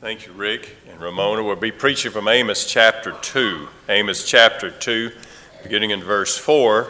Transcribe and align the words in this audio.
Thank 0.00 0.24
you, 0.24 0.32
Rick 0.32 0.78
and 0.90 0.98
Ramona. 0.98 1.44
We'll 1.44 1.56
be 1.56 1.70
preaching 1.70 2.10
from 2.10 2.26
Amos 2.26 2.64
chapter 2.64 3.12
2. 3.20 3.68
Amos 3.90 4.24
chapter 4.24 4.70
2, 4.70 5.10
beginning 5.62 5.90
in 5.90 6.02
verse 6.02 6.38
4. 6.38 6.88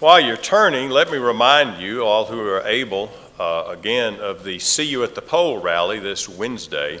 While 0.00 0.20
you're 0.20 0.38
turning, 0.38 0.88
let 0.88 1.10
me 1.10 1.18
remind 1.18 1.78
you, 1.78 2.06
all 2.06 2.24
who 2.24 2.40
are 2.40 2.62
able, 2.62 3.10
uh, 3.38 3.64
again, 3.68 4.14
of 4.14 4.44
the 4.44 4.58
See 4.60 4.84
You 4.84 5.04
at 5.04 5.14
the 5.14 5.20
Pole 5.20 5.58
rally 5.58 5.98
this 5.98 6.26
Wednesday, 6.26 7.00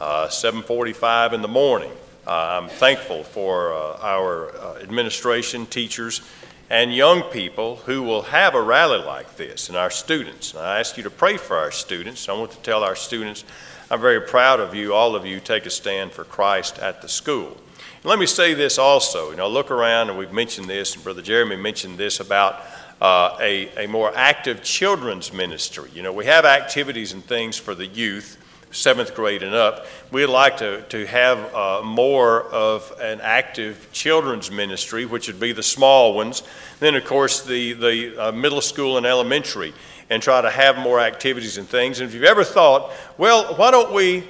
uh, 0.00 0.28
7.45 0.28 1.34
in 1.34 1.42
the 1.42 1.48
morning. 1.48 1.92
Uh, 2.26 2.58
I'm 2.62 2.70
thankful 2.70 3.22
for 3.22 3.74
uh, 3.74 3.98
our 4.00 4.56
uh, 4.56 4.78
administration, 4.78 5.66
teachers, 5.66 6.22
and 6.70 6.94
young 6.94 7.20
people 7.24 7.76
who 7.84 8.02
will 8.02 8.22
have 8.22 8.54
a 8.54 8.62
rally 8.62 9.04
like 9.04 9.36
this, 9.36 9.68
and 9.68 9.76
our 9.76 9.90
students. 9.90 10.54
And 10.54 10.62
I 10.62 10.80
ask 10.80 10.96
you 10.96 11.02
to 11.02 11.10
pray 11.10 11.36
for 11.36 11.58
our 11.58 11.70
students. 11.70 12.30
I 12.30 12.32
want 12.32 12.52
to 12.52 12.58
tell 12.60 12.82
our 12.82 12.96
students 12.96 13.44
I'm 13.90 14.00
very 14.00 14.20
proud 14.20 14.60
of 14.60 14.74
you, 14.74 14.94
all 14.94 15.14
of 15.14 15.26
you, 15.26 15.40
take 15.40 15.66
a 15.66 15.70
stand 15.70 16.12
for 16.12 16.24
Christ 16.24 16.78
at 16.78 17.02
the 17.02 17.08
school. 17.08 17.48
And 17.48 18.04
let 18.04 18.18
me 18.18 18.26
say 18.26 18.54
this 18.54 18.78
also. 18.78 19.30
You 19.30 19.36
know, 19.36 19.48
look 19.48 19.70
around, 19.70 20.08
and 20.08 20.18
we've 20.18 20.32
mentioned 20.32 20.68
this, 20.68 20.94
and 20.94 21.04
Brother 21.04 21.20
Jeremy 21.20 21.56
mentioned 21.56 21.98
this 21.98 22.18
about 22.18 22.62
uh, 23.02 23.36
a, 23.40 23.84
a 23.84 23.86
more 23.86 24.10
active 24.16 24.62
children's 24.62 25.34
ministry. 25.34 25.90
You 25.92 26.02
know, 26.02 26.12
we 26.12 26.24
have 26.24 26.46
activities 26.46 27.12
and 27.12 27.22
things 27.22 27.58
for 27.58 27.74
the 27.74 27.86
youth, 27.86 28.38
seventh 28.70 29.14
grade 29.14 29.42
and 29.42 29.54
up. 29.54 29.86
We'd 30.10 30.26
like 30.26 30.56
to, 30.58 30.80
to 30.88 31.06
have 31.06 31.54
uh, 31.54 31.82
more 31.82 32.44
of 32.44 32.90
an 33.02 33.20
active 33.20 33.88
children's 33.92 34.50
ministry, 34.50 35.04
which 35.04 35.26
would 35.26 35.38
be 35.38 35.52
the 35.52 35.62
small 35.62 36.14
ones. 36.14 36.42
Then, 36.80 36.94
of 36.94 37.04
course, 37.04 37.42
the, 37.42 37.74
the 37.74 38.28
uh, 38.28 38.32
middle 38.32 38.62
school 38.62 38.96
and 38.96 39.04
elementary 39.04 39.74
and 40.14 40.22
try 40.22 40.40
to 40.40 40.48
have 40.48 40.78
more 40.78 41.00
activities 41.00 41.58
and 41.58 41.68
things. 41.68 41.98
And 41.98 42.08
if 42.08 42.14
you've 42.14 42.22
ever 42.22 42.44
thought, 42.44 42.92
well, 43.18 43.56
why 43.56 43.72
don't 43.72 43.92
we, 43.92 44.22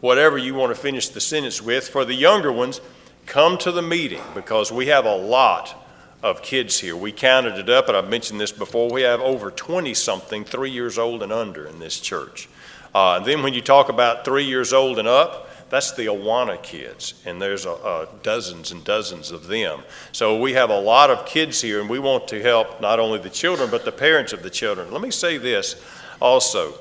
whatever 0.00 0.36
you 0.36 0.54
want 0.54 0.74
to 0.74 0.80
finish 0.80 1.08
the 1.08 1.20
sentence 1.20 1.62
with, 1.62 1.86
for 1.86 2.04
the 2.04 2.14
younger 2.14 2.50
ones, 2.50 2.80
come 3.24 3.56
to 3.58 3.70
the 3.70 3.80
meeting 3.80 4.20
because 4.34 4.72
we 4.72 4.88
have 4.88 5.04
a 5.04 5.14
lot 5.14 5.86
of 6.20 6.42
kids 6.42 6.80
here. 6.80 6.96
We 6.96 7.12
counted 7.12 7.58
it 7.58 7.70
up, 7.70 7.86
and 7.86 7.96
I've 7.96 8.08
mentioned 8.08 8.40
this 8.40 8.50
before. 8.50 8.90
We 8.90 9.02
have 9.02 9.20
over 9.20 9.52
20 9.52 9.94
something, 9.94 10.44
three 10.44 10.70
years 10.70 10.98
old 10.98 11.22
and 11.22 11.30
under 11.30 11.64
in 11.64 11.78
this 11.78 12.00
church. 12.00 12.48
Uh, 12.92 13.18
and 13.18 13.24
then 13.24 13.44
when 13.44 13.54
you 13.54 13.60
talk 13.60 13.90
about 13.90 14.24
three 14.24 14.46
years 14.46 14.72
old 14.72 14.98
and 14.98 15.06
up, 15.06 15.48
that's 15.70 15.92
the 15.92 16.06
Awana 16.06 16.62
kids, 16.62 17.14
and 17.26 17.40
there's 17.40 17.66
a, 17.66 17.72
a 17.72 18.08
dozens 18.22 18.72
and 18.72 18.82
dozens 18.84 19.30
of 19.30 19.46
them. 19.46 19.82
So 20.12 20.40
we 20.40 20.54
have 20.54 20.70
a 20.70 20.80
lot 20.80 21.10
of 21.10 21.26
kids 21.26 21.60
here, 21.60 21.80
and 21.80 21.90
we 21.90 21.98
want 21.98 22.28
to 22.28 22.42
help 22.42 22.80
not 22.80 22.98
only 22.98 23.18
the 23.18 23.30
children, 23.30 23.70
but 23.70 23.84
the 23.84 23.92
parents 23.92 24.32
of 24.32 24.42
the 24.42 24.50
children. 24.50 24.90
Let 24.90 25.02
me 25.02 25.10
say 25.10 25.38
this 25.38 25.80
also. 26.20 26.74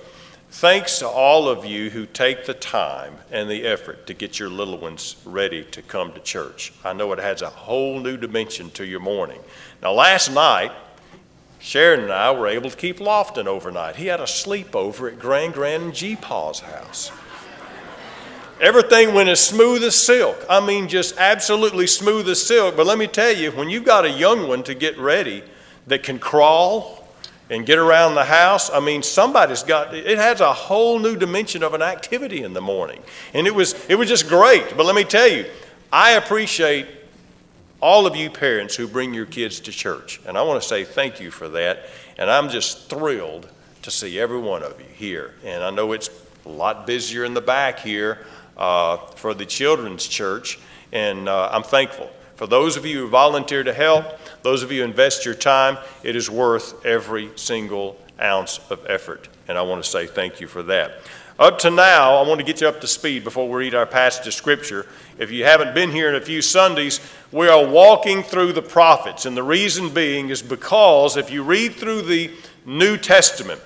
Thanks 0.50 1.00
to 1.00 1.08
all 1.08 1.50
of 1.50 1.66
you 1.66 1.90
who 1.90 2.06
take 2.06 2.46
the 2.46 2.54
time 2.54 3.18
and 3.30 3.50
the 3.50 3.68
effort 3.68 4.08
to 4.08 4.14
get 4.14 4.40
your 4.40 4.50
little 4.50 4.78
ones 4.78 5.18
ready 5.26 5.66
to 5.66 5.82
come 5.82 6.14
to 6.14 6.22
church. 6.22 6.72
I 6.86 6.94
know 6.94 7.12
it 7.12 7.20
adds 7.20 7.42
a 7.42 7.50
whole 7.50 8.00
new 8.00 8.16
dimension 8.16 8.72
to 8.72 8.86
your 8.86 9.02
morning. 9.02 9.42
Now, 9.82 9.92
last 9.92 10.32
night, 10.32 10.72
Sharon 11.60 12.00
and 12.00 12.14
I 12.14 12.32
were 12.32 12.48
able 12.48 12.70
to 12.70 12.78
keep 12.78 13.00
Lofton 13.00 13.46
overnight. 13.46 13.98
He 13.98 14.08
had 14.08 14.22
a 14.22 14.24
sleepover 14.24 15.12
at 15.12 15.20
Grand 15.20 15.54
Grand 15.54 15.84
and 15.84 15.94
G 15.94 16.16
Paw's 16.16 16.62
house. 16.62 17.12
Everything 18.59 19.13
went 19.13 19.30
as 19.30 19.39
smooth 19.39 19.83
as 19.83 19.95
silk. 19.95 20.44
I 20.50 20.66
mean, 20.66 20.88
just 20.88 21.16
absolutely 21.17 21.86
smooth 21.86 22.27
as 22.27 22.41
silk. 22.41 22.75
But 22.75 22.88
let 22.88 22.97
me 22.97 23.05
tell 23.05 23.31
you, 23.31 23.52
when 23.52 23.69
you've 23.69 23.86
got 23.86 24.03
a 24.03 24.09
young 24.09 24.47
one 24.47 24.63
to 24.63 24.73
get 24.73 24.97
ready 24.97 25.44
that 25.86 26.02
can 26.02 26.17
crawl 26.17 27.08
and 27.52 27.67
get 27.67 27.78
around 27.78 28.16
the 28.16 28.25
house, 28.25 28.72
I 28.72 28.80
mean, 28.80 29.03
somebody's 29.03 29.61
got 29.61 29.94
it 29.94 30.17
has 30.17 30.41
a 30.41 30.52
whole 30.52 30.97
new 30.97 31.16
dimension 31.16 31.61
of 31.61 31.75
an 31.75 31.83
activity 31.83 32.41
in 32.41 32.53
the 32.53 32.61
morning. 32.61 33.02
And 33.33 33.45
it 33.45 33.53
was 33.53 33.75
it 33.89 33.95
was 33.95 34.09
just 34.09 34.28
great. 34.28 34.75
But 34.75 34.88
let 34.88 34.95
me 34.95 35.03
tell 35.03 35.28
you, 35.28 35.45
I 35.94 36.13
appreciate 36.13 36.88
all 37.80 38.08
of 38.08 38.16
you 38.16 38.31
parents 38.31 38.75
who 38.75 38.88
bring 38.88 39.13
your 39.13 39.28
kids 39.28 39.59
to 39.62 39.72
church. 39.72 40.19
And 40.25 40.35
I 40.35 40.41
want 40.41 40.59
to 40.63 40.67
say 40.67 40.84
thank 40.84 41.19
you 41.19 41.29
for 41.29 41.47
that. 41.50 41.85
And 42.17 42.28
I'm 42.28 42.50
just 42.50 42.90
thrilled 42.90 43.47
to 43.84 43.91
see 43.91 44.19
every 44.19 44.40
one 44.40 44.63
of 44.63 44.79
you 44.79 44.88
here. 44.96 45.35
And 45.46 45.63
I 45.63 45.69
know 45.69 45.91
it's 45.91 46.09
a 46.44 46.50
lot 46.50 46.88
busier 46.88 47.23
in 47.23 47.35
the 47.35 47.41
back 47.41 47.79
here 47.79 48.25
uh, 48.57 48.97
for 49.16 49.34
the 49.34 49.45
children's 49.45 50.07
church, 50.07 50.59
and 50.91 51.29
uh, 51.29 51.50
I'm 51.51 51.63
thankful. 51.63 52.09
For 52.35 52.47
those 52.47 52.78
of 52.78 52.85
you 52.85 53.00
who 53.00 53.07
volunteer 53.07 53.63
to 53.63 53.73
help, 53.73 54.06
those 54.44 54.62
of 54.62 54.72
you 54.72 54.81
who 54.81 54.88
invest 54.88 55.25
your 55.25 55.34
time, 55.34 55.78
it 56.03 56.16
is 56.16 56.29
worth 56.29 56.85
every 56.85 57.31
single 57.35 58.00
ounce 58.22 58.59
of 58.69 58.85
effort. 58.88 59.28
And 59.47 59.57
I 59.57 59.62
want 59.63 59.84
to 59.84 59.90
say 59.90 60.06
thank 60.06 60.40
you 60.40 60.47
for 60.47 60.63
that. 60.63 61.00
Up 61.40 61.59
to 61.59 61.69
now, 61.69 62.16
I 62.16 62.28
want 62.28 62.40
to 62.40 62.46
get 62.46 62.62
you 62.62 62.67
up 62.67 62.81
to 62.81 62.88
speed 62.88 63.23
before 63.23 63.47
we 63.47 63.66
read 63.66 63.75
our 63.75 63.85
passage 63.85 64.25
of 64.25 64.34
Scripture. 64.34 64.88
If 65.19 65.31
you 65.31 65.46
haven't 65.46 65.75
been 65.75 65.91
here 65.91 66.09
in 66.09 66.16
a 66.16 66.22
few 66.22 66.41
Sundays, 66.41 67.00
we 67.31 67.47
are 67.47 67.63
walking 67.63 68.23
through 68.23 68.53
the 68.53 68.62
prophets. 68.63 69.25
And 69.28 69.38
the 69.38 69.44
reason 69.44 69.94
being 69.94 70.29
is 70.29 70.41
because 70.41 71.16
if 71.16 71.29
you 71.29 71.44
read 71.44 71.73
through 71.75 72.03
the 72.03 72.31
New 72.66 72.97
Testament, 72.97 73.62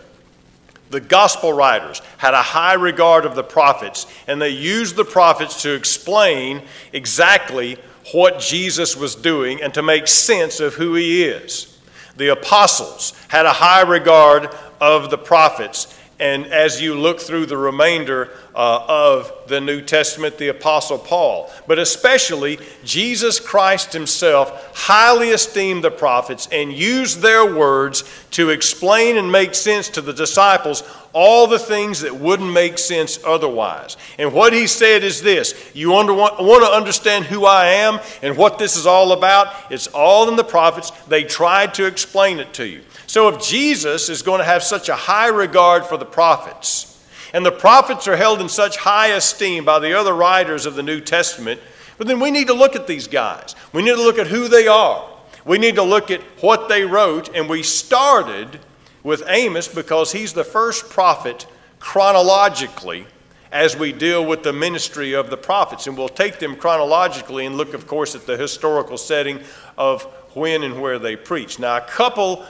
the 0.91 1.01
gospel 1.01 1.53
writers 1.53 2.01
had 2.17 2.33
a 2.33 2.41
high 2.41 2.73
regard 2.73 3.25
of 3.25 3.35
the 3.35 3.43
prophets, 3.43 4.05
and 4.27 4.41
they 4.41 4.49
used 4.49 4.95
the 4.95 5.05
prophets 5.05 5.61
to 5.63 5.73
explain 5.73 6.61
exactly 6.93 7.77
what 8.11 8.39
Jesus 8.39 8.95
was 8.95 9.15
doing 9.15 9.61
and 9.61 9.73
to 9.73 9.81
make 9.81 10.07
sense 10.07 10.59
of 10.59 10.73
who 10.73 10.95
he 10.95 11.23
is. 11.23 11.79
The 12.17 12.29
apostles 12.29 13.13
had 13.29 13.45
a 13.45 13.53
high 13.53 13.81
regard 13.81 14.53
of 14.81 15.09
the 15.09 15.17
prophets, 15.17 15.97
and 16.21 16.45
as 16.45 16.79
you 16.79 16.93
look 16.93 17.19
through 17.19 17.47
the 17.47 17.57
remainder 17.57 18.29
uh, 18.53 18.85
of 18.87 19.33
the 19.47 19.59
New 19.59 19.81
Testament, 19.81 20.37
the 20.37 20.49
Apostle 20.49 20.99
Paul. 20.99 21.51
But 21.67 21.79
especially, 21.79 22.59
Jesus 22.83 23.39
Christ 23.39 23.91
himself 23.91 24.71
highly 24.77 25.29
esteemed 25.29 25.83
the 25.83 25.89
prophets 25.89 26.47
and 26.51 26.71
used 26.71 27.21
their 27.21 27.51
words 27.51 28.03
to 28.31 28.51
explain 28.51 29.17
and 29.17 29.31
make 29.31 29.55
sense 29.55 29.89
to 29.89 30.01
the 30.01 30.13
disciples 30.13 30.83
all 31.13 31.47
the 31.47 31.59
things 31.59 32.01
that 32.01 32.15
wouldn't 32.15 32.51
make 32.51 32.77
sense 32.77 33.19
otherwise. 33.25 33.97
And 34.17 34.33
what 34.33 34.53
he 34.53 34.67
said 34.67 35.03
is 35.03 35.21
this 35.21 35.71
You 35.73 35.91
want 35.91 36.07
to 36.09 36.71
understand 36.71 37.25
who 37.25 37.45
I 37.45 37.67
am 37.67 37.99
and 38.21 38.37
what 38.37 38.59
this 38.59 38.75
is 38.75 38.85
all 38.85 39.11
about? 39.11 39.53
It's 39.71 39.87
all 39.87 40.29
in 40.29 40.35
the 40.35 40.43
prophets. 40.43 40.91
They 41.07 41.23
tried 41.23 41.73
to 41.75 41.85
explain 41.85 42.39
it 42.39 42.53
to 42.55 42.65
you. 42.65 42.81
So 43.07 43.27
if 43.29 43.43
Jesus 43.43 44.09
is 44.09 44.21
going 44.21 44.39
to 44.39 44.45
have 44.45 44.63
such 44.63 44.87
a 44.87 44.95
high 44.95 45.27
regard 45.27 45.85
for 45.85 45.97
the 45.97 46.05
prophets, 46.05 46.87
and 47.33 47.45
the 47.45 47.51
prophets 47.51 48.07
are 48.07 48.15
held 48.15 48.41
in 48.41 48.49
such 48.49 48.77
high 48.77 49.07
esteem 49.07 49.65
by 49.65 49.79
the 49.79 49.97
other 49.97 50.13
writers 50.13 50.65
of 50.65 50.75
the 50.75 50.83
New 50.83 50.99
Testament. 50.99 51.61
But 51.97 52.07
then 52.07 52.19
we 52.19 52.31
need 52.31 52.47
to 52.47 52.53
look 52.53 52.75
at 52.75 52.87
these 52.87 53.07
guys. 53.07 53.55
We 53.73 53.81
need 53.81 53.95
to 53.95 54.01
look 54.01 54.17
at 54.17 54.27
who 54.27 54.47
they 54.47 54.67
are. 54.67 55.07
We 55.45 55.57
need 55.57 55.75
to 55.75 55.83
look 55.83 56.11
at 56.11 56.21
what 56.41 56.67
they 56.67 56.83
wrote. 56.83 57.33
And 57.35 57.49
we 57.49 57.63
started 57.63 58.59
with 59.03 59.23
Amos 59.27 59.67
because 59.67 60.11
he's 60.11 60.33
the 60.33 60.43
first 60.43 60.89
prophet 60.89 61.47
chronologically 61.79 63.05
as 63.51 63.75
we 63.75 63.91
deal 63.91 64.25
with 64.25 64.43
the 64.43 64.53
ministry 64.53 65.13
of 65.13 65.29
the 65.29 65.37
prophets. 65.37 65.87
And 65.87 65.97
we'll 65.97 66.09
take 66.09 66.39
them 66.39 66.55
chronologically 66.55 67.45
and 67.45 67.55
look, 67.55 67.73
of 67.73 67.87
course, 67.87 68.15
at 68.15 68.25
the 68.25 68.37
historical 68.37 68.97
setting 68.97 69.39
of 69.77 70.03
when 70.35 70.63
and 70.63 70.81
where 70.81 70.99
they 70.99 71.15
preach. 71.15 71.59
Now, 71.59 71.77
a 71.77 71.81
couple 71.81 72.45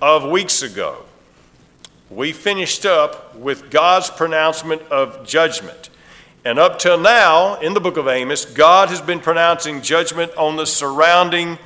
of 0.00 0.24
weeks 0.24 0.62
ago, 0.62 1.04
we 2.08 2.32
finished 2.32 2.86
up 2.86 3.34
with 3.36 3.70
God's 3.70 4.10
pronouncement 4.10 4.82
of 4.82 5.26
judgment. 5.26 5.90
And 6.44 6.58
up 6.58 6.78
till 6.78 6.98
now, 6.98 7.60
in 7.60 7.74
the 7.74 7.80
book 7.80 7.96
of 7.96 8.08
Amos, 8.08 8.44
God 8.44 8.88
has 8.88 9.00
been 9.00 9.20
pronouncing 9.20 9.82
judgment 9.82 10.32
on 10.36 10.56
the 10.56 10.64
surrounding 10.64 11.58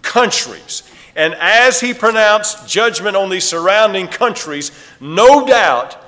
countries. 0.00 0.82
And 1.14 1.34
as 1.34 1.80
he 1.80 1.92
pronounced 1.94 2.68
judgment 2.68 3.16
on 3.16 3.28
these 3.28 3.44
surrounding 3.44 4.08
countries, 4.08 4.72
no 5.00 5.46
doubt 5.46 5.98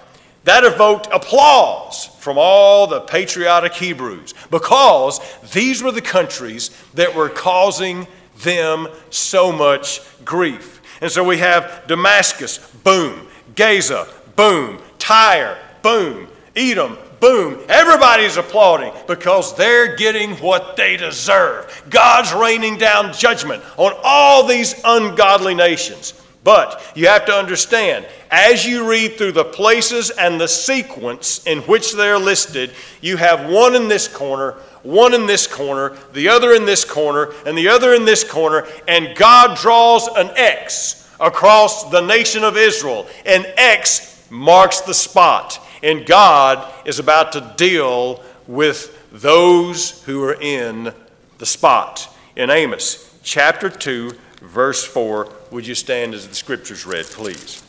that 0.44 0.64
evoked 0.64 1.08
applause 1.12 2.06
from 2.18 2.36
all 2.38 2.86
the 2.86 3.00
patriotic 3.00 3.74
Hebrews 3.74 4.34
because 4.50 5.20
these 5.52 5.82
were 5.82 5.92
the 5.92 6.02
countries 6.02 6.70
that 6.94 7.14
were 7.14 7.30
causing 7.30 8.06
them 8.38 8.88
so 9.10 9.50
much 9.52 10.00
grief. 10.24 10.82
And 11.00 11.10
so 11.10 11.24
we 11.24 11.38
have 11.38 11.84
Damascus, 11.86 12.58
boom. 12.82 13.26
Gaza, 13.54 14.06
boom. 14.36 14.80
Tyre, 14.98 15.58
boom. 15.82 16.28
Edom, 16.56 16.98
boom. 17.24 17.58
Everybody's 17.70 18.36
applauding 18.36 18.92
because 19.06 19.56
they're 19.56 19.96
getting 19.96 20.32
what 20.36 20.76
they 20.76 20.98
deserve. 20.98 21.82
God's 21.88 22.34
raining 22.34 22.76
down 22.76 23.14
judgment 23.14 23.62
on 23.78 23.94
all 24.02 24.46
these 24.46 24.78
ungodly 24.84 25.54
nations. 25.54 26.20
But 26.42 26.82
you 26.94 27.06
have 27.06 27.24
to 27.24 27.32
understand, 27.32 28.06
as 28.30 28.66
you 28.66 28.86
read 28.86 29.16
through 29.16 29.32
the 29.32 29.44
places 29.46 30.10
and 30.10 30.38
the 30.38 30.46
sequence 30.46 31.46
in 31.46 31.60
which 31.60 31.94
they're 31.94 32.18
listed, 32.18 32.72
you 33.00 33.16
have 33.16 33.50
one 33.50 33.74
in 33.74 33.88
this 33.88 34.06
corner, 34.06 34.52
one 34.82 35.14
in 35.14 35.24
this 35.24 35.46
corner, 35.46 35.96
the 36.12 36.28
other 36.28 36.52
in 36.52 36.66
this 36.66 36.84
corner, 36.84 37.32
and 37.46 37.56
the 37.56 37.68
other 37.68 37.94
in 37.94 38.04
this 38.04 38.22
corner, 38.22 38.66
and 38.86 39.16
God 39.16 39.56
draws 39.56 40.08
an 40.08 40.30
X 40.36 41.10
across 41.18 41.90
the 41.90 42.02
nation 42.02 42.44
of 42.44 42.58
Israel. 42.58 43.06
And 43.24 43.50
X 43.56 44.26
marks 44.28 44.82
the 44.82 44.92
spot. 44.92 45.63
And 45.84 46.06
God 46.06 46.72
is 46.86 46.98
about 46.98 47.32
to 47.32 47.52
deal 47.58 48.24
with 48.46 49.12
those 49.12 50.02
who 50.04 50.24
are 50.24 50.32
in 50.32 50.94
the 51.36 51.44
spot. 51.44 52.08
In 52.34 52.48
Amos 52.48 53.20
chapter 53.22 53.68
2, 53.68 54.12
verse 54.40 54.82
4, 54.82 55.28
would 55.50 55.66
you 55.66 55.74
stand 55.74 56.14
as 56.14 56.26
the 56.26 56.34
scriptures 56.34 56.86
read, 56.86 57.04
please? 57.04 57.62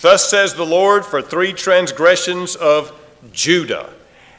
Thus 0.00 0.28
says 0.28 0.54
the 0.54 0.66
Lord, 0.66 1.06
for 1.06 1.22
three 1.22 1.52
transgressions 1.52 2.56
of 2.56 2.92
Judah, 3.30 3.90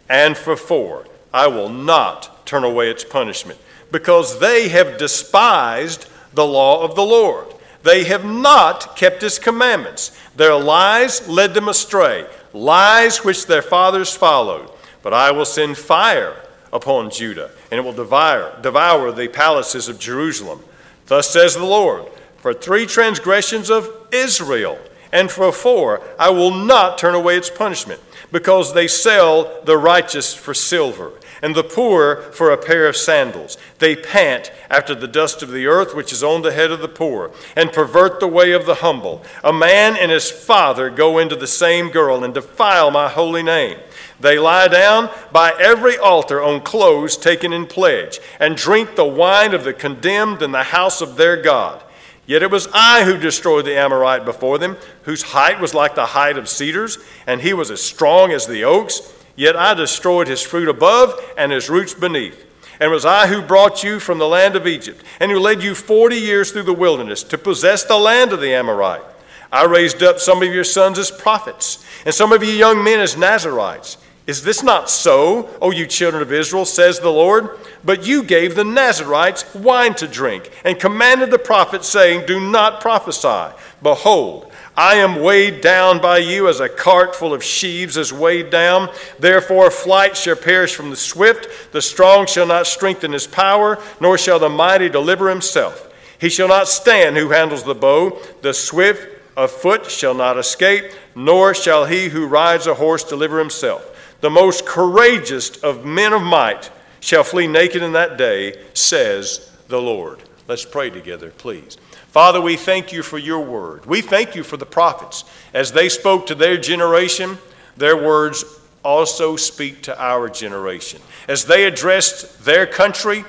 and 0.09 0.37
for 0.37 0.57
four, 0.57 1.05
I 1.33 1.47
will 1.47 1.69
not 1.69 2.45
turn 2.45 2.65
away 2.65 2.89
its 2.89 3.05
punishment, 3.05 3.59
because 3.89 4.41
they 4.41 4.67
have 4.67 4.97
despised 4.97 6.09
the 6.33 6.45
law 6.45 6.83
of 6.83 6.95
the 6.95 7.03
Lord. 7.03 7.47
They 7.83 8.03
have 8.05 8.25
not 8.25 8.95
kept 8.95 9.21
his 9.21 9.39
commandments. 9.39 10.17
Their 10.35 10.55
lies 10.55 11.27
led 11.27 11.53
them 11.53 11.69
astray, 11.69 12.25
lies 12.53 13.23
which 13.23 13.45
their 13.45 13.61
fathers 13.61 14.13
followed. 14.13 14.69
But 15.01 15.13
I 15.13 15.31
will 15.31 15.45
send 15.45 15.77
fire 15.77 16.35
upon 16.73 17.09
Judah, 17.09 17.51
and 17.71 17.79
it 17.79 17.83
will 17.83 17.93
devour, 17.93 18.57
devour 18.61 19.11
the 19.11 19.27
palaces 19.27 19.87
of 19.87 19.99
Jerusalem. 19.99 20.63
Thus 21.07 21.29
says 21.29 21.55
the 21.55 21.65
Lord 21.65 22.05
For 22.37 22.53
three 22.53 22.85
transgressions 22.85 23.69
of 23.69 23.89
Israel, 24.11 24.77
and 25.11 25.31
for 25.31 25.51
four, 25.51 26.01
I 26.19 26.29
will 26.29 26.51
not 26.51 26.97
turn 26.97 27.15
away 27.15 27.37
its 27.37 27.49
punishment, 27.49 28.01
because 28.31 28.73
they 28.73 28.87
sell 28.87 29.61
the 29.63 29.77
righteous 29.77 30.33
for 30.33 30.53
silver 30.53 31.13
and 31.41 31.55
the 31.55 31.63
poor 31.63 32.21
for 32.33 32.51
a 32.51 32.57
pair 32.57 32.87
of 32.87 32.97
sandals. 32.97 33.57
They 33.79 33.95
pant 33.95 34.51
after 34.69 34.93
the 34.93 35.07
dust 35.07 35.41
of 35.41 35.51
the 35.51 35.67
earth, 35.67 35.95
which 35.95 36.11
is 36.11 36.23
on 36.23 36.41
the 36.41 36.51
head 36.51 36.71
of 36.71 36.81
the 36.81 36.87
poor, 36.87 37.31
and 37.55 37.71
pervert 37.71 38.19
the 38.19 38.27
way 38.27 38.51
of 38.51 38.65
the 38.65 38.75
humble. 38.75 39.23
A 39.43 39.53
man 39.53 39.95
and 39.95 40.11
his 40.11 40.29
father 40.29 40.89
go 40.89 41.17
into 41.17 41.35
the 41.35 41.47
same 41.47 41.89
girl 41.89 42.23
and 42.23 42.33
defile 42.33 42.91
my 42.91 43.09
holy 43.09 43.43
name. 43.43 43.77
They 44.19 44.37
lie 44.37 44.67
down 44.67 45.09
by 45.31 45.53
every 45.59 45.97
altar 45.97 46.41
on 46.41 46.61
clothes 46.61 47.15
taken 47.15 47.53
in 47.53 47.67
pledge, 47.67 48.19
and 48.39 48.57
drink 48.57 48.95
the 48.95 49.05
wine 49.05 49.53
of 49.53 49.63
the 49.63 49.73
condemned 49.73 50.41
in 50.41 50.51
the 50.51 50.63
house 50.63 51.01
of 51.01 51.15
their 51.15 51.41
God. 51.41 51.83
Yet 52.25 52.43
it 52.43 52.51
was 52.51 52.67
I 52.73 53.05
who 53.05 53.17
destroyed 53.17 53.65
the 53.65 53.75
Amorite 53.75 54.23
before 54.23 54.59
them, 54.59 54.77
whose 55.01 55.23
height 55.23 55.59
was 55.59 55.73
like 55.73 55.95
the 55.95 56.05
height 56.05 56.37
of 56.37 56.47
cedars, 56.47 56.99
and 57.25 57.41
he 57.41 57.53
was 57.53 57.71
as 57.71 57.81
strong 57.81 58.31
as 58.31 58.45
the 58.45 58.63
oaks. 58.65 59.01
Yet 59.39 59.55
I 59.55 59.73
destroyed 59.73 60.27
his 60.27 60.41
fruit 60.41 60.67
above 60.67 61.17
and 61.37 61.53
his 61.53 61.69
roots 61.69 61.93
beneath. 61.93 62.45
And 62.73 62.91
it 62.91 62.93
was 62.93 63.05
I 63.05 63.27
who 63.27 63.41
brought 63.41 63.85
you 63.85 64.01
from 64.01 64.17
the 64.17 64.27
land 64.27 64.57
of 64.57 64.67
Egypt, 64.67 65.01
and 65.17 65.31
who 65.31 65.39
led 65.39 65.63
you 65.63 65.75
forty 65.75 66.17
years 66.17 66.51
through 66.51 66.63
the 66.63 66.73
wilderness 66.73 67.23
to 67.23 67.37
possess 67.37 67.85
the 67.85 67.97
land 67.97 68.33
of 68.33 68.41
the 68.41 68.53
Amorite. 68.53 69.01
I 69.49 69.63
raised 69.63 70.03
up 70.03 70.19
some 70.19 70.43
of 70.43 70.53
your 70.53 70.65
sons 70.65 70.99
as 70.99 71.09
prophets, 71.09 71.85
and 72.05 72.13
some 72.13 72.33
of 72.33 72.43
you 72.43 72.51
young 72.51 72.83
men 72.83 72.99
as 72.99 73.15
Nazarites. 73.15 73.97
Is 74.29 74.43
this 74.43 74.61
not 74.61 74.91
so, 74.91 75.49
O 75.59 75.71
you 75.71 75.87
children 75.87 76.21
of 76.21 76.31
Israel, 76.31 76.63
says 76.63 76.99
the 76.99 77.09
Lord? 77.09 77.49
But 77.83 78.05
you 78.05 78.21
gave 78.21 78.53
the 78.53 78.63
Nazarites 78.63 79.55
wine 79.55 79.95
to 79.95 80.07
drink, 80.07 80.51
and 80.63 80.79
commanded 80.79 81.31
the 81.31 81.39
prophets, 81.39 81.87
saying, 81.87 82.27
Do 82.27 82.39
not 82.39 82.79
prophesy. 82.79 83.55
Behold, 83.81 84.51
I 84.77 84.97
am 84.97 85.23
weighed 85.23 85.61
down 85.61 85.99
by 85.99 86.19
you 86.19 86.47
as 86.47 86.59
a 86.59 86.69
cart 86.69 87.15
full 87.15 87.33
of 87.33 87.43
sheaves 87.43 87.97
is 87.97 88.13
weighed 88.13 88.51
down. 88.51 88.89
Therefore, 89.17 89.71
flight 89.71 90.15
shall 90.15 90.35
perish 90.35 90.75
from 90.75 90.91
the 90.91 90.95
swift. 90.95 91.73
The 91.73 91.81
strong 91.81 92.27
shall 92.27 92.45
not 92.45 92.67
strengthen 92.67 93.13
his 93.13 93.25
power, 93.25 93.81
nor 93.99 94.15
shall 94.15 94.37
the 94.37 94.47
mighty 94.47 94.89
deliver 94.89 95.27
himself. 95.27 95.91
He 96.19 96.29
shall 96.29 96.49
not 96.49 96.67
stand 96.67 97.17
who 97.17 97.29
handles 97.29 97.63
the 97.63 97.73
bow. 97.73 98.19
The 98.43 98.53
swift 98.53 99.07
of 99.35 99.49
foot 99.49 99.89
shall 99.89 100.13
not 100.13 100.37
escape, 100.37 100.91
nor 101.15 101.55
shall 101.55 101.85
he 101.85 102.09
who 102.09 102.27
rides 102.27 102.67
a 102.67 102.75
horse 102.75 103.03
deliver 103.03 103.39
himself. 103.39 103.88
The 104.21 104.29
most 104.29 104.65
courageous 104.65 105.57
of 105.57 105.85
men 105.85 106.13
of 106.13 106.21
might 106.21 106.69
shall 106.99 107.23
flee 107.23 107.47
naked 107.47 107.81
in 107.81 107.93
that 107.93 108.17
day, 108.17 108.61
says 108.73 109.51
the 109.67 109.81
Lord. 109.81 110.19
Let's 110.47 110.65
pray 110.65 110.89
together, 110.89 111.29
please. 111.31 111.77
Father, 112.07 112.41
we 112.41 112.57
thank 112.57 112.91
you 112.91 113.03
for 113.03 113.17
your 113.17 113.39
word. 113.39 113.85
We 113.85 114.01
thank 114.01 114.35
you 114.35 114.43
for 114.43 114.57
the 114.57 114.65
prophets. 114.65 115.23
As 115.53 115.71
they 115.71 115.89
spoke 115.89 116.25
to 116.27 116.35
their 116.35 116.57
generation, 116.57 117.37
their 117.77 117.95
words 117.95 118.43
also 118.83 119.35
speak 119.35 119.83
to 119.83 120.01
our 120.01 120.27
generation. 120.27 121.01
As 121.27 121.45
they 121.45 121.65
addressed 121.65 122.43
their 122.43 122.65
country, 122.65 123.23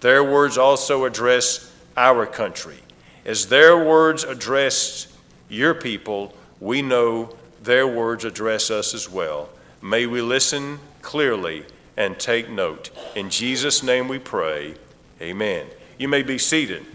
their 0.00 0.24
words 0.24 0.58
also 0.58 1.04
address 1.04 1.72
our 1.96 2.26
country. 2.26 2.76
As 3.24 3.46
their 3.46 3.82
words 3.82 4.24
address 4.24 5.06
your 5.48 5.72
people, 5.72 6.34
we 6.60 6.82
know 6.82 7.34
their 7.62 7.86
words 7.86 8.24
address 8.24 8.70
us 8.70 8.94
as 8.94 9.08
well. 9.08 9.48
May 9.84 10.06
we 10.06 10.22
listen 10.22 10.80
clearly 11.02 11.62
and 11.98 12.18
take 12.18 12.48
note. 12.48 12.88
In 13.14 13.28
Jesus' 13.28 13.82
name 13.82 14.08
we 14.08 14.18
pray. 14.18 14.76
Amen. 15.20 15.66
You 15.98 16.08
may 16.08 16.22
be 16.22 16.38
seated. 16.38 16.86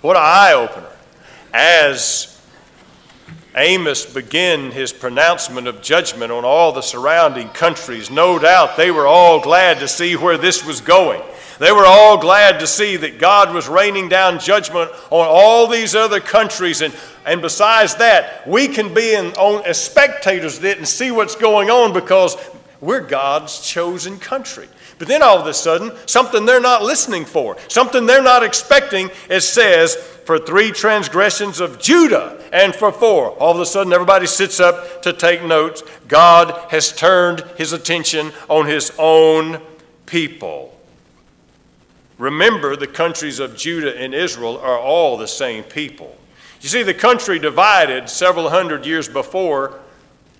What 0.00 0.16
an 0.16 0.22
eye 0.24 0.54
opener. 0.54 0.88
As 1.52 2.29
Amos 3.56 4.06
began 4.06 4.70
his 4.70 4.92
pronouncement 4.92 5.66
of 5.66 5.82
judgment 5.82 6.30
on 6.30 6.44
all 6.44 6.72
the 6.72 6.82
surrounding 6.82 7.48
countries, 7.48 8.10
no 8.10 8.38
doubt 8.38 8.76
they 8.76 8.90
were 8.90 9.06
all 9.06 9.40
glad 9.40 9.80
to 9.80 9.88
see 9.88 10.14
where 10.14 10.38
this 10.38 10.64
was 10.64 10.80
going. 10.80 11.20
They 11.58 11.72
were 11.72 11.84
all 11.84 12.16
glad 12.16 12.60
to 12.60 12.66
see 12.66 12.96
that 12.96 13.18
God 13.18 13.52
was 13.52 13.68
raining 13.68 14.08
down 14.08 14.38
judgment 14.38 14.90
on 15.10 15.26
all 15.28 15.66
these 15.66 15.94
other 15.94 16.18
countries. 16.18 16.80
And, 16.80 16.94
and 17.26 17.42
besides 17.42 17.96
that, 17.96 18.48
we 18.48 18.66
can 18.66 18.94
be 18.94 19.12
in, 19.12 19.26
on, 19.32 19.66
as 19.66 19.78
spectators 19.78 20.56
of 20.56 20.64
it 20.64 20.78
and 20.78 20.88
see 20.88 21.10
what's 21.10 21.34
going 21.34 21.68
on 21.68 21.92
because 21.92 22.36
we're 22.80 23.02
God's 23.02 23.60
chosen 23.60 24.18
country. 24.18 24.68
But 25.00 25.08
then 25.08 25.22
all 25.22 25.38
of 25.38 25.46
a 25.46 25.54
sudden, 25.54 25.92
something 26.04 26.44
they're 26.44 26.60
not 26.60 26.82
listening 26.82 27.24
for, 27.24 27.56
something 27.68 28.04
they're 28.04 28.22
not 28.22 28.42
expecting, 28.42 29.08
it 29.30 29.40
says, 29.40 29.96
for 29.96 30.38
three 30.38 30.72
transgressions 30.72 31.58
of 31.58 31.80
Judah 31.80 32.38
and 32.52 32.74
for 32.74 32.92
four. 32.92 33.30
All 33.30 33.54
of 33.54 33.60
a 33.60 33.64
sudden, 33.64 33.94
everybody 33.94 34.26
sits 34.26 34.60
up 34.60 35.00
to 35.00 35.14
take 35.14 35.42
notes. 35.42 35.82
God 36.06 36.70
has 36.70 36.92
turned 36.94 37.40
his 37.56 37.72
attention 37.72 38.30
on 38.50 38.66
his 38.66 38.92
own 38.98 39.62
people. 40.04 40.78
Remember, 42.18 42.76
the 42.76 42.86
countries 42.86 43.38
of 43.38 43.56
Judah 43.56 43.98
and 43.98 44.12
Israel 44.12 44.58
are 44.58 44.78
all 44.78 45.16
the 45.16 45.26
same 45.26 45.64
people. 45.64 46.14
You 46.60 46.68
see, 46.68 46.82
the 46.82 46.92
country 46.92 47.38
divided 47.38 48.10
several 48.10 48.50
hundred 48.50 48.84
years 48.84 49.08
before 49.08 49.80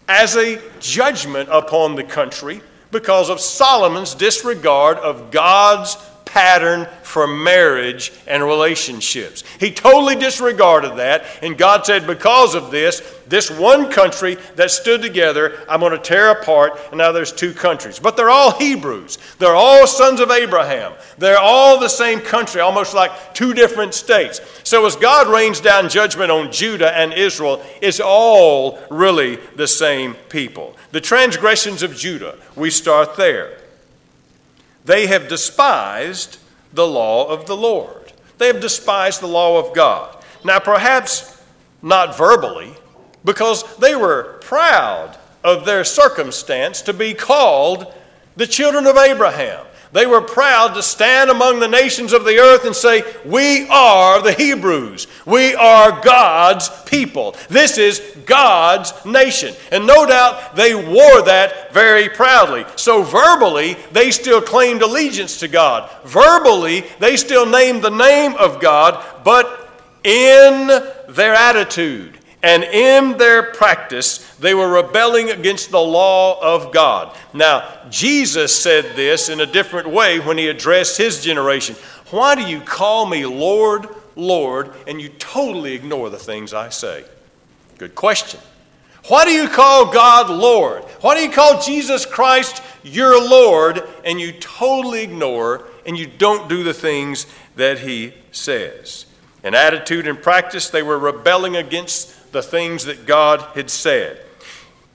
as 0.06 0.37
a 0.37 0.61
judgment 0.81 1.49
upon 1.51 1.94
the 1.94 2.05
country 2.05 2.61
because 2.91 3.31
of 3.31 3.41
Solomon's 3.41 4.15
disregard 4.15 4.99
of 4.99 5.31
God's 5.31 5.97
pattern 6.31 6.87
for 7.03 7.27
marriage 7.27 8.13
and 8.29 8.43
relationships. 8.44 9.43
He 9.58 9.72
totally 9.72 10.15
disregarded 10.15 10.96
that, 10.96 11.25
and 11.43 11.58
God 11.58 11.84
said, 11.84 12.06
Because 12.06 12.55
of 12.55 12.70
this, 12.70 13.03
this 13.27 13.51
one 13.51 13.91
country 13.91 14.37
that 14.55 14.70
stood 14.70 15.03
together, 15.03 15.58
I'm 15.69 15.81
going 15.81 15.91
to 15.93 15.99
tear 15.99 16.31
apart, 16.31 16.79
and 16.91 16.99
now 16.99 17.10
there's 17.10 17.32
two 17.32 17.53
countries. 17.53 17.99
But 17.99 18.17
they're 18.17 18.31
all 18.31 18.53
Hebrews. 18.53 19.19
They're 19.39 19.56
all 19.56 19.89
sons 19.89 20.20
of 20.20 20.31
Abraham. 20.31 20.93
They're 21.19 21.39
all 21.39 21.81
the 21.81 21.89
same 21.89 22.20
country, 22.20 22.60
almost 22.60 22.94
like 22.94 23.34
two 23.34 23.53
different 23.53 23.93
states. 23.93 24.41
So 24.63 24.87
as 24.87 24.94
God 24.94 25.27
rains 25.27 25.60
down 25.60 25.89
judgment 25.89 26.31
on 26.31 26.53
Judah 26.53 26.96
and 26.96 27.13
Israel, 27.13 27.60
it's 27.82 28.01
all 28.01 28.79
really 28.89 29.37
the 29.56 29.69
same 29.69 30.15
people. 30.29 30.77
The 30.93 31.01
transgressions 31.01 31.82
of 31.82 31.96
Judah, 31.96 32.39
we 32.55 32.70
start 32.70 33.17
there. 33.17 33.59
They 34.84 35.06
have 35.06 35.29
despised 35.29 36.39
the 36.72 36.87
law 36.87 37.29
of 37.29 37.46
the 37.46 37.56
Lord. 37.56 38.13
They 38.39 38.46
have 38.46 38.60
despised 38.60 39.20
the 39.20 39.27
law 39.27 39.58
of 39.58 39.75
God. 39.75 40.17
Now, 40.44 40.58
perhaps 40.58 41.43
not 41.82 42.17
verbally, 42.17 42.75
because 43.25 43.77
they 43.77 43.94
were 43.94 44.39
proud 44.41 45.19
of 45.44 45.65
their 45.65 45.84
circumstance 45.84 46.82
to 46.82 46.93
be 46.93 47.15
called 47.15 47.93
the 48.37 48.46
children 48.46 48.87
of 48.87 48.96
Abraham. 48.96 49.67
They 49.93 50.06
were 50.06 50.20
proud 50.20 50.75
to 50.75 50.82
stand 50.85 51.31
among 51.31 51.59
the 51.59 51.67
nations 51.67 52.13
of 52.13 52.25
the 52.25 52.39
earth 52.39 52.65
and 52.65 52.77
say, 52.77 53.03
We 53.25 53.69
are 53.69 54.23
the 54.23 54.32
Hebrews. 54.32 55.09
We 55.27 55.55
are 55.56 56.01
God's 56.01 56.69
people. 56.85 57.35
This 57.49 57.77
is 57.77 58.01
God's 58.25 58.93
nation. 59.05 59.53
And 59.73 59.89
no 59.89 60.06
doubt 60.06 60.55
they 60.55 60.77
wore 60.77 61.23
that 61.23 61.75
very 61.75 62.09
proudly. 62.09 62.65
So 62.77 63.03
verbally, 63.03 63.77
they 63.91 64.13
still 64.13 64.41
claimed 64.41 64.82
allegiance 64.82 65.41
to 65.41 65.49
God. 65.49 65.91
Verbally, 66.05 66.85
they 67.01 67.17
still 67.17 67.47
named 67.47 67.82
the 67.82 67.91
name 67.91 68.35
of 68.37 68.61
God, 68.61 69.05
but 69.25 69.69
in 70.05 70.69
their 71.09 71.35
attitude, 71.35 72.19
and 72.43 72.65
in 72.65 73.19
their 73.19 73.43
practice, 73.53 74.19
they 74.37 74.55
were 74.55 74.69
rebelling 74.69 75.31
against 75.31 75.70
the 75.70 75.81
law 75.81 76.41
of 76.41 76.73
God. 76.73 77.15
Now, 77.35 77.69
Jesus 77.91 78.55
said 78.55 78.97
this 78.97 79.29
in 79.29 79.41
a 79.41 79.47
different 79.47 79.91
way 79.91 80.20
when 80.20 80.39
he 80.39 80.49
addressed 80.49 80.97
his 80.97 81.23
generation. 81.23 81.77
Why 82.11 82.35
do 82.35 82.43
you 82.43 82.61
call 82.61 83.05
me 83.06 83.27
Lord, 83.27 83.89
Lord, 84.17 84.73
and 84.87 85.01
you 85.01 85.11
totally 85.11 85.75
ignore 85.75 86.09
the 86.09 86.19
things 86.19 86.55
I 86.55 86.70
say? 86.70 87.05
Good 87.77 87.94
question. 87.94 88.41
Why 89.09 89.25
do 89.25 89.32
you 89.32 89.49
call 89.49 89.93
God 89.93 90.31
Lord? 90.31 90.82
Why 91.01 91.17
do 91.17 91.23
you 91.23 91.31
call 91.31 91.61
Jesus 91.61 92.06
Christ 92.06 92.63
your 92.82 93.20
Lord 93.20 93.82
and 94.05 94.20
you 94.20 94.32
totally 94.32 95.03
ignore 95.03 95.65
and 95.87 95.99
you 95.99 96.06
don't 96.06 96.49
do 96.49 96.63
the 96.63 96.75
things 96.75 97.27
that 97.56 97.81
He 97.81 98.15
says? 98.32 99.06
In 99.43 99.55
attitude 99.55 100.06
and 100.06 100.20
practice, 100.20 100.69
they 100.69 100.82
were 100.82 100.99
rebelling 100.99 101.56
against 101.56 102.15
the 102.32 102.43
things 102.43 102.84
that 102.84 103.06
God 103.06 103.41
had 103.55 103.70
said. 103.70 104.25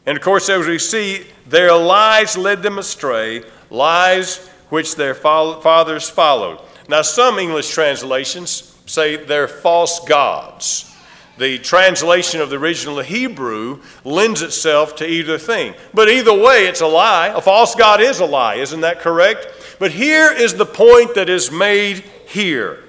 And 0.05 0.17
of 0.17 0.23
course, 0.23 0.49
as 0.49 0.67
we 0.67 0.79
see, 0.79 1.25
their 1.47 1.75
lies 1.75 2.37
led 2.37 2.63
them 2.63 2.77
astray, 2.77 3.43
lies 3.69 4.47
which 4.69 4.95
their 4.95 5.15
fathers 5.15 6.09
followed. 6.09 6.59
Now, 6.87 7.01
some 7.01 7.39
English 7.39 7.69
translations 7.69 8.77
say 8.85 9.15
they're 9.15 9.47
false 9.47 9.99
gods. 10.05 10.91
The 11.37 11.57
translation 11.59 12.39
of 12.39 12.49
the 12.49 12.57
original 12.57 12.99
Hebrew 12.99 13.81
lends 14.03 14.41
itself 14.41 14.95
to 14.97 15.07
either 15.09 15.37
thing. 15.37 15.73
But 15.93 16.07
either 16.09 16.33
way, 16.33 16.67
it's 16.67 16.81
a 16.81 16.87
lie. 16.87 17.27
A 17.27 17.41
false 17.41 17.75
God 17.75 17.99
is 17.99 18.19
a 18.19 18.25
lie, 18.25 18.55
isn't 18.55 18.81
that 18.81 19.01
correct? 19.01 19.47
But 19.79 19.91
here 19.91 20.31
is 20.31 20.53
the 20.53 20.65
point 20.65 21.15
that 21.15 21.27
is 21.27 21.51
made 21.51 22.05
here 22.27 22.85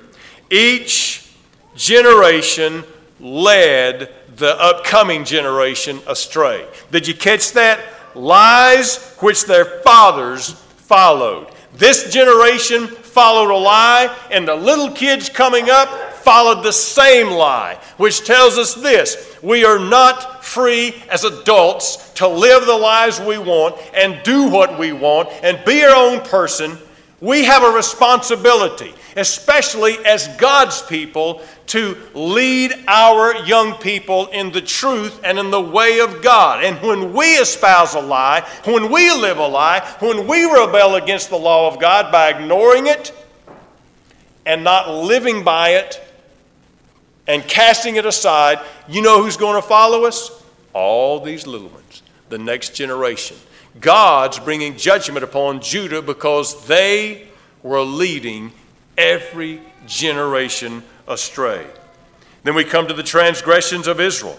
each 0.50 1.29
generation 1.75 2.85
led 3.21 4.12
the 4.37 4.61
upcoming 4.61 5.25
generation 5.25 6.00
astray. 6.07 6.66
Did 6.90 7.09
you 7.09 7.14
catch 7.14 7.52
that? 7.52 7.81
Lies 8.14 9.14
which 9.21 9.45
their 9.45 9.81
fathers 9.83 10.52
followed. 10.52 11.49
This 11.75 12.12
generation 12.12 12.87
followed 12.87 13.50
a 13.50 13.57
lie, 13.57 14.14
and 14.31 14.47
the 14.47 14.55
little 14.55 14.90
kids 14.90 15.28
coming 15.28 15.69
up 15.71 15.88
followed 16.26 16.62
the 16.62 16.73
same 16.73 17.31
lie, 17.31 17.78
which 17.99 18.25
tells 18.25 18.59
us 18.59 18.75
this 18.75 19.37
we 19.43 19.64
are 19.64 19.78
not 19.78 20.45
free 20.45 20.95
as 21.11 21.25
adults 21.25 22.12
to 22.14 22.26
live 22.26 22.66
the 22.66 22.76
lives 22.76 23.21
we 23.21 23.38
want 23.38 23.76
and 23.95 24.23
do 24.23 24.49
what 24.49 24.78
we 24.78 24.93
want 24.93 25.28
and 25.43 25.62
be 25.64 25.85
our 25.85 25.95
own 25.95 26.21
person. 26.21 26.78
We 27.21 27.45
have 27.45 27.63
a 27.63 27.71
responsibility, 27.71 28.93
especially 29.17 29.97
as 30.05 30.29
God's 30.37 30.83
people, 30.83 31.41
to 31.69 31.97
lead 32.13 32.75
our 32.87 33.35
young 33.47 33.75
people 33.75 34.27
in 34.27 34.53
the 34.53 34.61
truth 34.61 35.21
and 35.25 35.39
in 35.39 35.51
the 35.51 35.61
way 35.61 36.01
of 36.01 36.23
God. 36.23 36.63
And 36.63 36.77
when 36.87 37.15
we 37.15 37.37
espouse 37.37 37.95
a 37.95 38.01
lie, 38.01 38.47
when 38.65 38.93
we 38.93 39.11
live 39.11 39.39
a 39.39 39.47
lie, 39.47 39.81
when 40.01 40.27
we 40.27 40.45
rebel 40.45 40.97
against 40.97 41.31
the 41.31 41.39
law 41.39 41.73
of 41.73 41.81
God 41.81 42.13
by 42.13 42.29
ignoring 42.29 42.87
it 42.87 43.13
and 44.45 44.63
not 44.63 44.91
living 44.91 45.43
by 45.43 45.71
it 45.71 46.01
and 47.27 47.43
casting 47.45 47.97
it 47.97 48.05
aside, 48.05 48.61
you 48.89 49.01
know 49.01 49.23
who's 49.23 49.39
going 49.39 49.61
to 49.61 49.67
follow 49.67 50.05
us? 50.05 50.31
All 50.75 51.21
these 51.21 51.47
little 51.47 51.69
ones, 51.69 52.03
the 52.29 52.39
next 52.39 52.75
generation. 52.75 53.39
God's 53.80 54.38
bringing 54.38 54.76
judgment 54.76 55.25
upon 55.25 55.61
Judah 55.61 56.02
because 56.02 56.66
they 56.66 57.28
were 57.62 57.83
leading 57.83 58.52
every 58.97 59.61
generation 59.87 60.83
astray. 61.06 61.66
Then 62.45 62.54
we 62.54 62.64
come 62.64 62.87
to 62.88 62.95
the 62.95 63.02
transgressions 63.02 63.87
of 63.87 64.00
Israel. 64.00 64.38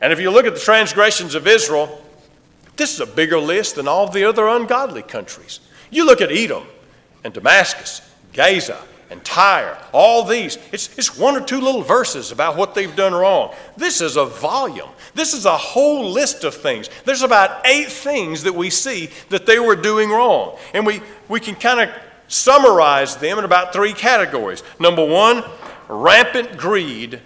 And 0.00 0.12
if 0.12 0.20
you 0.20 0.30
look 0.30 0.46
at 0.46 0.54
the 0.54 0.60
transgressions 0.60 1.34
of 1.34 1.46
Israel, 1.46 2.02
this 2.76 2.94
is 2.94 3.00
a 3.00 3.06
bigger 3.06 3.38
list 3.38 3.76
than 3.76 3.86
all 3.86 4.08
the 4.08 4.24
other 4.24 4.48
ungodly 4.48 5.02
countries. 5.02 5.60
You 5.90 6.06
look 6.06 6.20
at 6.20 6.32
Edom 6.32 6.64
and 7.22 7.32
Damascus, 7.32 8.00
Gaza, 8.32 8.82
and 9.12 9.22
Tyre, 9.24 9.78
all 9.92 10.24
these. 10.24 10.56
It's, 10.72 10.96
it's 10.98 11.16
one 11.16 11.36
or 11.36 11.44
two 11.44 11.60
little 11.60 11.82
verses 11.82 12.32
about 12.32 12.56
what 12.56 12.74
they've 12.74 12.96
done 12.96 13.12
wrong. 13.12 13.54
This 13.76 14.00
is 14.00 14.16
a 14.16 14.24
volume. 14.24 14.88
This 15.14 15.34
is 15.34 15.44
a 15.44 15.56
whole 15.56 16.10
list 16.10 16.44
of 16.44 16.54
things. 16.54 16.88
There's 17.04 17.22
about 17.22 17.64
eight 17.66 17.88
things 17.88 18.42
that 18.44 18.54
we 18.54 18.70
see 18.70 19.10
that 19.28 19.44
they 19.44 19.58
were 19.58 19.76
doing 19.76 20.10
wrong. 20.10 20.56
And 20.72 20.86
we, 20.86 21.02
we 21.28 21.40
can 21.40 21.54
kind 21.54 21.80
of 21.80 21.94
summarize 22.26 23.16
them 23.16 23.38
in 23.38 23.44
about 23.44 23.74
three 23.74 23.92
categories. 23.92 24.62
Number 24.80 25.04
one, 25.04 25.44
rampant 25.88 26.56
greed 26.56 27.20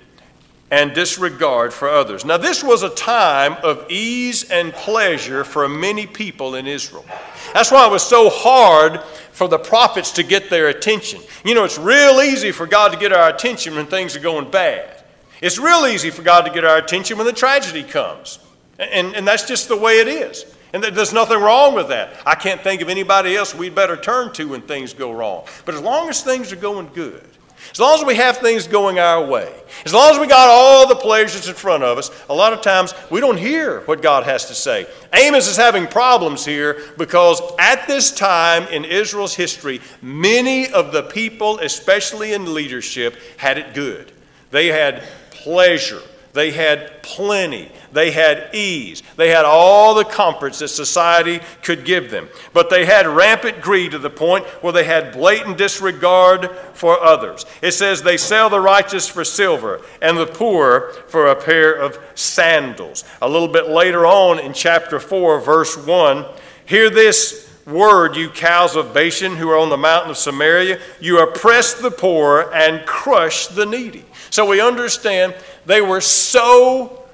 and 0.76 0.92
disregard 0.92 1.72
for 1.72 1.88
others. 1.88 2.26
Now, 2.26 2.36
this 2.36 2.62
was 2.62 2.82
a 2.82 2.90
time 2.90 3.54
of 3.62 3.90
ease 3.90 4.50
and 4.50 4.74
pleasure 4.74 5.42
for 5.42 5.66
many 5.70 6.06
people 6.06 6.54
in 6.54 6.66
Israel. 6.66 7.06
That's 7.54 7.72
why 7.72 7.86
it 7.86 7.90
was 7.90 8.02
so 8.02 8.28
hard 8.28 9.00
for 9.32 9.48
the 9.48 9.58
prophets 9.58 10.12
to 10.12 10.22
get 10.22 10.50
their 10.50 10.68
attention. 10.68 11.22
You 11.46 11.54
know, 11.54 11.64
it's 11.64 11.78
real 11.78 12.20
easy 12.20 12.52
for 12.52 12.66
God 12.66 12.92
to 12.92 12.98
get 12.98 13.10
our 13.10 13.30
attention 13.30 13.74
when 13.74 13.86
things 13.86 14.14
are 14.16 14.20
going 14.20 14.50
bad. 14.50 15.02
It's 15.40 15.56
real 15.58 15.86
easy 15.86 16.10
for 16.10 16.20
God 16.20 16.42
to 16.42 16.52
get 16.52 16.62
our 16.62 16.76
attention 16.76 17.16
when 17.16 17.26
the 17.26 17.32
tragedy 17.32 17.82
comes. 17.82 18.38
And, 18.78 19.16
and 19.16 19.26
that's 19.26 19.48
just 19.48 19.68
the 19.68 19.76
way 19.78 20.00
it 20.00 20.08
is. 20.08 20.44
And 20.74 20.84
there's 20.84 21.14
nothing 21.14 21.40
wrong 21.40 21.74
with 21.74 21.88
that. 21.88 22.20
I 22.26 22.34
can't 22.34 22.60
think 22.60 22.82
of 22.82 22.90
anybody 22.90 23.34
else 23.34 23.54
we'd 23.54 23.74
better 23.74 23.96
turn 23.96 24.34
to 24.34 24.48
when 24.48 24.60
things 24.60 24.92
go 24.92 25.10
wrong. 25.10 25.46
But 25.64 25.74
as 25.74 25.80
long 25.80 26.10
as 26.10 26.22
things 26.22 26.52
are 26.52 26.56
going 26.56 26.90
good, 26.92 27.26
as 27.70 27.80
long 27.80 27.98
as 27.98 28.04
we 28.04 28.14
have 28.16 28.38
things 28.38 28.66
going 28.66 28.98
our 28.98 29.24
way, 29.24 29.52
as 29.84 29.92
long 29.92 30.12
as 30.12 30.18
we 30.18 30.26
got 30.26 30.48
all 30.48 30.86
the 30.86 30.96
pleasures 30.96 31.48
in 31.48 31.54
front 31.54 31.82
of 31.82 31.98
us, 31.98 32.10
a 32.28 32.34
lot 32.34 32.52
of 32.52 32.62
times 32.62 32.94
we 33.10 33.20
don't 33.20 33.36
hear 33.36 33.80
what 33.82 34.02
God 34.02 34.24
has 34.24 34.46
to 34.46 34.54
say. 34.54 34.86
Amos 35.12 35.48
is 35.48 35.56
having 35.56 35.86
problems 35.86 36.44
here 36.44 36.82
because 36.96 37.40
at 37.58 37.86
this 37.86 38.10
time 38.10 38.66
in 38.68 38.84
Israel's 38.84 39.34
history, 39.34 39.80
many 40.00 40.68
of 40.68 40.92
the 40.92 41.02
people, 41.02 41.58
especially 41.58 42.32
in 42.32 42.54
leadership, 42.54 43.16
had 43.36 43.58
it 43.58 43.74
good. 43.74 44.12
They 44.50 44.68
had 44.68 45.04
pleasure. 45.30 46.02
They 46.36 46.50
had 46.50 47.02
plenty. 47.02 47.72
They 47.92 48.10
had 48.10 48.54
ease. 48.54 49.02
They 49.16 49.30
had 49.30 49.46
all 49.46 49.94
the 49.94 50.04
comforts 50.04 50.58
that 50.58 50.68
society 50.68 51.40
could 51.62 51.86
give 51.86 52.10
them. 52.10 52.28
But 52.52 52.68
they 52.68 52.84
had 52.84 53.06
rampant 53.06 53.62
greed 53.62 53.92
to 53.92 53.98
the 53.98 54.10
point 54.10 54.44
where 54.62 54.74
they 54.74 54.84
had 54.84 55.14
blatant 55.14 55.56
disregard 55.56 56.50
for 56.74 57.02
others. 57.02 57.46
It 57.62 57.72
says, 57.72 58.02
They 58.02 58.18
sell 58.18 58.50
the 58.50 58.60
righteous 58.60 59.08
for 59.08 59.24
silver 59.24 59.80
and 60.02 60.18
the 60.18 60.26
poor 60.26 60.92
for 61.08 61.28
a 61.28 61.42
pair 61.42 61.72
of 61.72 61.98
sandals. 62.14 63.04
A 63.22 63.28
little 63.30 63.48
bit 63.48 63.70
later 63.70 64.04
on 64.04 64.38
in 64.38 64.52
chapter 64.52 65.00
4, 65.00 65.40
verse 65.40 65.74
1, 65.74 66.26
hear 66.66 66.90
this 66.90 67.50
word, 67.66 68.14
you 68.14 68.28
cows 68.28 68.76
of 68.76 68.92
Bashan 68.92 69.36
who 69.36 69.48
are 69.48 69.58
on 69.58 69.70
the 69.70 69.76
mountain 69.78 70.10
of 70.10 70.18
Samaria. 70.18 70.80
You 71.00 71.20
oppress 71.20 71.72
the 71.72 71.90
poor 71.90 72.52
and 72.52 72.86
crush 72.86 73.46
the 73.46 73.64
needy. 73.64 74.04
So 74.30 74.46
we 74.46 74.60
understand 74.60 75.34
they 75.66 75.80
were 75.80 76.00
so 76.00 77.04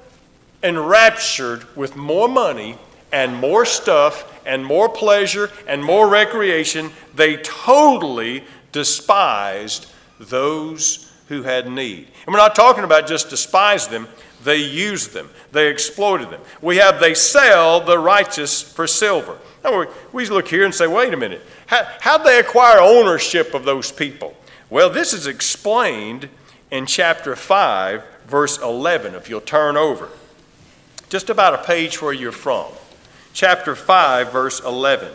enraptured 0.63 1.65
with 1.75 1.95
more 1.95 2.29
money 2.29 2.77
and 3.11 3.35
more 3.35 3.65
stuff 3.65 4.29
and 4.45 4.65
more 4.65 4.89
pleasure 4.89 5.51
and 5.67 5.83
more 5.83 6.07
recreation, 6.07 6.91
they 7.13 7.37
totally 7.37 8.43
despised 8.71 9.87
those 10.19 11.11
who 11.27 11.43
had 11.43 11.69
need. 11.69 12.07
And 12.25 12.33
we're 12.33 12.39
not 12.39 12.55
talking 12.55 12.83
about 12.83 13.07
just 13.07 13.29
despise 13.29 13.87
them, 13.87 14.07
they 14.43 14.57
used 14.57 15.13
them, 15.13 15.29
they 15.51 15.69
exploited 15.69 16.29
them. 16.29 16.41
We 16.61 16.77
have 16.77 16.99
they 16.99 17.13
sell 17.13 17.79
the 17.81 17.97
righteous 17.97 18.61
for 18.61 18.87
silver. 18.87 19.37
Now 19.63 19.85
we 20.11 20.27
look 20.27 20.47
here 20.47 20.65
and 20.65 20.75
say, 20.75 20.87
wait 20.87 21.13
a 21.13 21.17
minute, 21.17 21.41
how, 21.67 21.87
how'd 22.01 22.25
they 22.25 22.39
acquire 22.39 22.79
ownership 22.79 23.53
of 23.53 23.63
those 23.63 23.91
people? 23.91 24.35
Well, 24.69 24.89
this 24.89 25.13
is 25.13 25.27
explained 25.27 26.29
in 26.71 26.85
chapter 26.85 27.35
5, 27.35 28.03
verse 28.33 28.57
11, 28.57 29.13
if 29.13 29.29
you'll 29.29 29.39
turn 29.39 29.77
over 29.77 30.09
just 31.07 31.29
about 31.29 31.53
a 31.53 31.59
page 31.59 32.01
where 32.01 32.11
you're 32.11 32.31
from. 32.31 32.65
Chapter 33.31 33.75
5, 33.75 34.31
verse 34.31 34.59
11. 34.59 35.13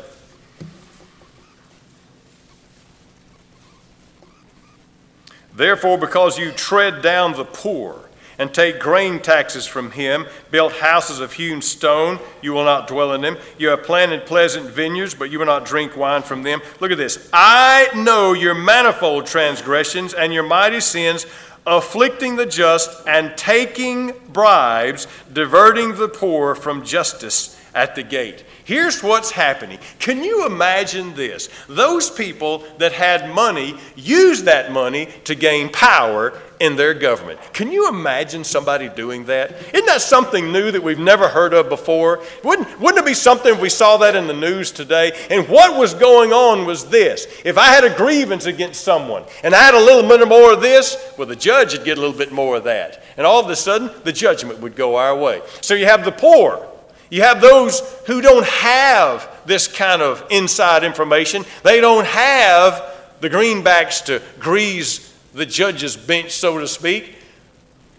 Therefore, 5.53 5.99
because 5.99 6.39
you 6.39 6.53
tread 6.53 7.03
down 7.03 7.33
the 7.33 7.45
poor 7.45 8.09
and 8.39 8.55
take 8.55 8.79
grain 8.79 9.19
taxes 9.19 9.67
from 9.67 9.91
him, 9.91 10.25
built 10.53 10.75
houses 10.75 11.19
of 11.19 11.33
hewn 11.33 11.61
stone, 11.61 12.21
you 12.41 12.53
will 12.53 12.65
not 12.65 12.87
dwell 12.87 13.13
in 13.13 13.21
them. 13.21 13.37
You 13.59 13.71
have 13.71 13.83
planted 13.83 14.27
pleasant 14.27 14.71
vineyards, 14.71 15.15
but 15.15 15.29
you 15.29 15.41
will 15.41 15.47
not 15.47 15.65
drink 15.65 15.97
wine 15.97 16.23
from 16.23 16.45
them. 16.45 16.61
Look 16.79 16.93
at 16.93 16.99
this. 16.99 17.29
I 17.33 17.89
know 17.97 18.35
your 18.35 18.55
manifold 18.55 19.27
transgressions 19.27 20.15
and 20.15 20.33
your 20.33 20.45
mighty 20.45 20.79
sins 20.79 21.27
afflicting 21.69 22.37
the 22.37 22.47
just, 22.47 23.07
and 23.07 23.37
taking 23.37 24.13
bribes, 24.29 25.07
diverting 25.33 25.95
the 25.97 26.09
poor 26.09 26.55
from 26.55 26.85
justice 26.85 27.59
at 27.75 27.95
the 27.95 28.03
gate. 28.03 28.45
Here's 28.65 29.03
what's 29.03 29.31
happening. 29.31 29.79
Can 29.99 30.23
you 30.23 30.45
imagine 30.47 31.15
this? 31.15 31.49
Those 31.69 32.11
people 32.11 32.65
that 32.79 32.93
had 32.93 33.35
money 33.35 33.77
used 33.97 34.45
that 34.45 34.73
money 34.73 35.09
to 35.25 35.35
gain 35.35 35.71
power 35.71 36.39
in 36.61 36.77
their 36.77 36.95
government. 36.95 37.41
Can 37.53 37.71
you 37.71 37.89
imagine 37.89 38.45
somebody 38.45 38.89
doing 38.89 39.27
that? 39.27 39.53
Isn't 39.75 39.87
that 39.87 40.01
something 40.01 40.53
new 40.53 40.71
that 40.71 40.83
we've 40.83 40.99
never 40.99 41.29
heard 41.29 41.55
of 41.55 41.69
before? 41.69 42.23
Wouldn't, 42.43 42.81
wouldn't 42.81 43.05
it 43.05 43.07
be 43.07 43.15
something 43.15 43.55
if 43.55 43.61
we 43.61 43.69
saw 43.69 43.97
that 43.99 44.17
in 44.17 44.27
the 44.27 44.35
news 44.35 44.71
today? 44.71 45.13
And 45.31 45.49
what 45.49 45.79
was 45.79 45.95
going 45.95 46.33
on 46.33 46.67
was 46.67 46.87
this. 46.87 47.27
If 47.45 47.59
I 47.59 47.67
had 47.67 47.85
a 47.85 47.95
grievance 47.95 48.47
against 48.47 48.83
someone 48.83 49.25
and 49.43 49.55
I 49.55 49.63
had 49.63 49.75
a 49.75 49.81
little 49.81 50.09
bit 50.09 50.27
more 50.29 50.53
of 50.53 50.61
this, 50.61 50.97
well, 51.17 51.29
the 51.29 51.37
judge 51.37 51.73
would 51.77 51.85
get 51.85 51.99
a 51.99 52.01
little 52.01 52.17
bit 52.17 52.33
more 52.33 52.57
of 52.57 52.65
that. 52.65 53.03
And 53.17 53.27
all 53.27 53.45
of 53.45 53.51
a 53.51 53.57
sudden, 53.57 53.91
the 54.05 54.13
judgment 54.13 54.61
would 54.61 54.77
go 54.77 54.97
our 54.97 55.17
way. 55.17 55.43
So 55.61 55.75
you 55.75 55.87
have 55.87 56.05
the 56.05 56.13
poor. 56.13 56.67
You 57.11 57.23
have 57.23 57.41
those 57.41 57.81
who 58.07 58.21
don't 58.21 58.47
have 58.47 59.29
this 59.47 59.67
kind 59.67 60.03
of 60.03 60.25
inside 60.31 60.85
information. 60.85 61.45
They 61.63 61.81
don't 61.81 62.07
have 62.07 62.97
the 63.21 63.31
greenbacks 63.31 64.05
to 64.05 64.23
grease 64.39 65.08
the 65.35 65.47
judge's 65.47 65.97
bench, 65.97 66.31
so 66.31 66.59
to 66.59 66.69
speak, 66.69 67.17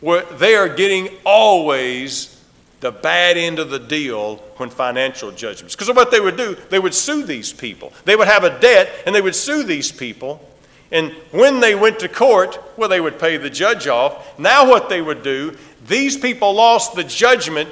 where 0.01 0.23
they 0.23 0.55
are 0.55 0.69
getting 0.69 1.09
always 1.25 2.35
the 2.79 2.91
bad 2.91 3.37
end 3.37 3.59
of 3.59 3.69
the 3.69 3.79
deal 3.79 4.37
when 4.57 4.69
financial 4.69 5.31
judgments. 5.31 5.75
Because 5.75 5.93
what 5.93 6.11
they 6.11 6.19
would 6.19 6.37
do, 6.37 6.55
they 6.69 6.79
would 6.79 6.93
sue 6.93 7.23
these 7.23 7.51
people. 7.51 7.91
They 8.05 8.15
would 8.15 8.27
have 8.27 8.43
a 8.43 8.59
debt 8.59 8.89
and 9.05 9.13
they 9.13 9.21
would 9.21 9.35
sue 9.35 9.63
these 9.63 9.91
people. 9.91 10.45
And 10.91 11.11
when 11.31 11.59
they 11.59 11.75
went 11.75 11.99
to 11.99 12.07
court, 12.07 12.59
well, 12.77 12.89
they 12.89 13.01
would 13.01 13.19
pay 13.19 13.37
the 13.37 13.49
judge 13.49 13.87
off. 13.87 14.39
Now, 14.39 14.67
what 14.67 14.89
they 14.89 15.01
would 15.01 15.23
do, 15.23 15.57
these 15.87 16.17
people 16.17 16.53
lost 16.53 16.95
the 16.95 17.03
judgment. 17.03 17.69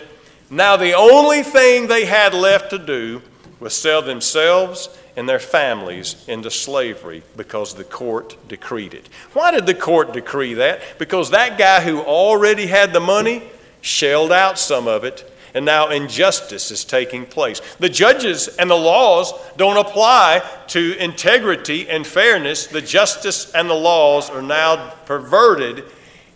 Now, 0.50 0.78
the 0.78 0.94
only 0.94 1.42
thing 1.42 1.88
they 1.88 2.06
had 2.06 2.34
left 2.34 2.70
to 2.72 2.78
do 2.78 3.22
was 3.60 3.74
sell 3.76 4.02
themselves 4.02 4.90
and 5.18 5.28
their 5.28 5.40
families 5.40 6.24
into 6.30 6.50
slavery 6.52 7.24
because 7.36 7.74
the 7.74 7.84
court 7.84 8.38
decreed 8.48 8.94
it. 8.94 9.10
Why 9.34 9.50
did 9.52 9.66
the 9.66 9.74
court 9.74 10.14
decree 10.14 10.54
that? 10.54 10.80
Because 11.00 11.32
that 11.32 11.58
guy 11.58 11.82
who 11.82 12.00
already 12.00 12.68
had 12.68 12.94
the 12.94 13.00
money 13.00 13.42
shelled 13.82 14.32
out 14.32 14.60
some 14.60 14.88
of 14.88 15.04
it, 15.04 15.30
and 15.56 15.66
now 15.66 15.90
injustice 15.90 16.70
is 16.70 16.86
taking 16.86 17.26
place. 17.26 17.62
The 17.80 17.90
judges 17.90 18.48
and 18.48 18.70
the 18.70 18.76
laws 18.76 19.34
don't 19.58 19.78
apply 19.78 20.48
to 20.68 20.96
integrity 21.00 21.90
and 21.90 22.06
fairness. 22.06 22.68
The 22.68 22.82
justice 22.82 23.52
and 23.54 23.68
the 23.68 23.74
laws 23.74 24.30
are 24.30 24.44
now 24.44 24.92
perverted, 25.08 25.84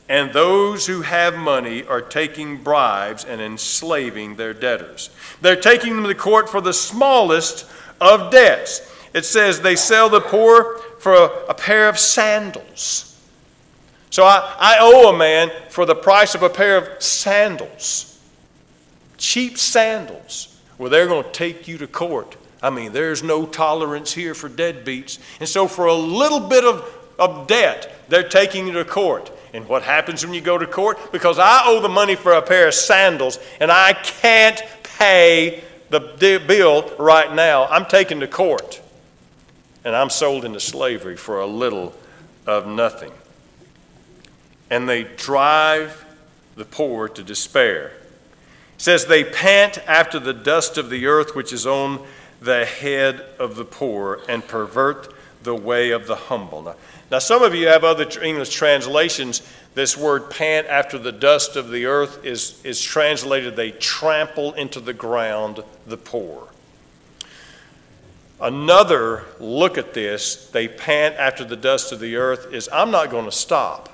and 0.10 0.34
those 0.34 0.88
who 0.88 1.04
have 1.04 1.36
money 1.36 1.84
are 1.84 2.02
taking 2.02 2.64
bribes 2.64 3.26
and 3.26 3.42
enslaving 3.42 4.38
their 4.38 4.56
debtors. 4.56 5.12
They're 5.40 5.56
taking 5.56 5.98
them 5.98 6.06
to 6.06 6.16
court 6.16 6.50
for 6.50 6.62
the 6.62 6.74
smallest 6.74 7.68
of 8.02 8.32
debts. 8.32 8.82
It 9.14 9.24
says 9.24 9.62
they 9.62 9.76
sell 9.76 10.10
the 10.10 10.20
poor 10.20 10.80
for 11.00 11.14
a, 11.48 11.54
pair 11.54 11.88
of 11.88 11.98
sandals. 11.98 13.08
So 14.10 14.24
I, 14.24 14.56
I 14.60 14.78
owe 14.80 15.14
a 15.14 15.18
man 15.18 15.52
for 15.70 15.86
the 15.86 15.96
price 15.96 16.36
of 16.36 16.44
a 16.44 16.50
pair 16.50 16.78
of 16.78 17.02
sandals, 17.02 18.20
cheap 19.18 19.58
sandals, 19.58 20.60
where 20.78 20.90
they're 20.90 21.08
going 21.08 21.24
to 21.24 21.32
take 21.32 21.68
you 21.68 21.78
to 21.78 21.88
court. 21.88 22.36
I 22.62 22.70
mean, 22.70 22.92
there's 22.92 23.24
no 23.24 23.46
tolerance 23.46 24.14
here 24.14 24.34
for 24.34 24.50
deadbeats. 24.50 25.20
And 25.40 25.48
so, 25.48 25.68
for 25.68 25.86
a 25.86 25.94
little 25.94 26.40
bit 26.40 26.64
of, 26.64 26.86
of 27.18 27.48
debt, 27.48 27.94
they're 28.08 28.28
taking 28.28 28.68
you 28.68 28.74
to 28.74 28.86
court. 28.86 29.32
And 29.54 29.68
what 29.68 29.84
happens 29.84 30.26
when 30.26 30.34
you 30.34 30.42
go 30.42 30.58
to 30.58 30.68
court? 30.68 31.12
Because 31.12 31.40
I 31.40 31.64
owe 31.66 31.82
the 31.82 31.90
money 31.90 32.16
for 32.16 32.34
a 32.34 32.42
pair 32.42 32.68
of 32.68 32.74
sandals 32.74 33.40
and 33.60 33.72
I 33.72 33.94
can't 33.94 34.62
pay 34.84 35.64
the 35.92 36.42
bill 36.48 36.90
right 36.98 37.34
now. 37.34 37.68
I'm 37.68 37.86
taken 37.86 38.22
to 38.22 38.28
court 38.28 38.82
and 39.84 39.96
I'm 39.96 40.10
sold 40.10 40.46
into 40.46 40.60
slavery 40.60 41.18
for 41.18 41.40
a 41.40 41.46
little 41.46 41.94
of 42.48 42.66
nothing. 42.66 43.12
And 44.70 44.88
they 44.88 45.04
drive 45.04 46.06
the 46.56 46.66
poor 46.66 47.10
to 47.10 47.24
despair. 47.24 47.88
It 47.88 48.82
says, 48.82 49.06
They 49.06 49.24
pant 49.24 49.78
after 49.88 50.20
the 50.20 50.34
dust 50.34 50.78
of 50.78 50.90
the 50.90 51.08
earth 51.08 51.36
which 51.36 51.52
is 51.52 51.68
on 51.68 52.06
the 52.42 52.66
head 52.66 53.24
of 53.38 53.56
the 53.56 53.66
poor 53.66 54.22
and 54.30 54.48
pervert 54.48 55.14
the 55.44 55.56
way 55.56 55.92
of 55.92 56.08
the 56.08 56.16
humble. 56.16 56.62
Now, 56.64 56.76
now 57.12 57.20
some 57.20 57.44
of 57.44 57.54
you 57.54 57.68
have 57.68 57.84
other 57.84 58.08
English 58.22 58.50
translations. 58.50 59.42
This 59.74 59.98
word 59.98 60.30
pant 60.32 60.68
after 60.68 60.98
the 60.98 61.12
dust 61.12 61.56
of 61.58 61.70
the 61.70 61.86
earth 61.86 62.26
is, 62.26 62.60
is 62.64 62.82
translated, 62.82 63.56
they 63.56 63.72
trample 63.72 64.54
into 64.54 64.80
the 64.80 64.94
ground 64.94 65.64
the 65.86 65.98
poor. 65.98 66.48
Another 68.40 69.26
look 69.40 69.78
at 69.78 69.94
this, 69.94 70.48
they 70.50 70.68
pant 70.68 71.16
after 71.16 71.44
the 71.44 71.56
dust 71.56 71.92
of 71.92 72.00
the 72.00 72.16
earth, 72.16 72.52
is 72.54 72.68
I'm 72.74 72.90
not 72.90 73.12
going 73.12 73.26
to 73.26 73.32
stop 73.32 73.90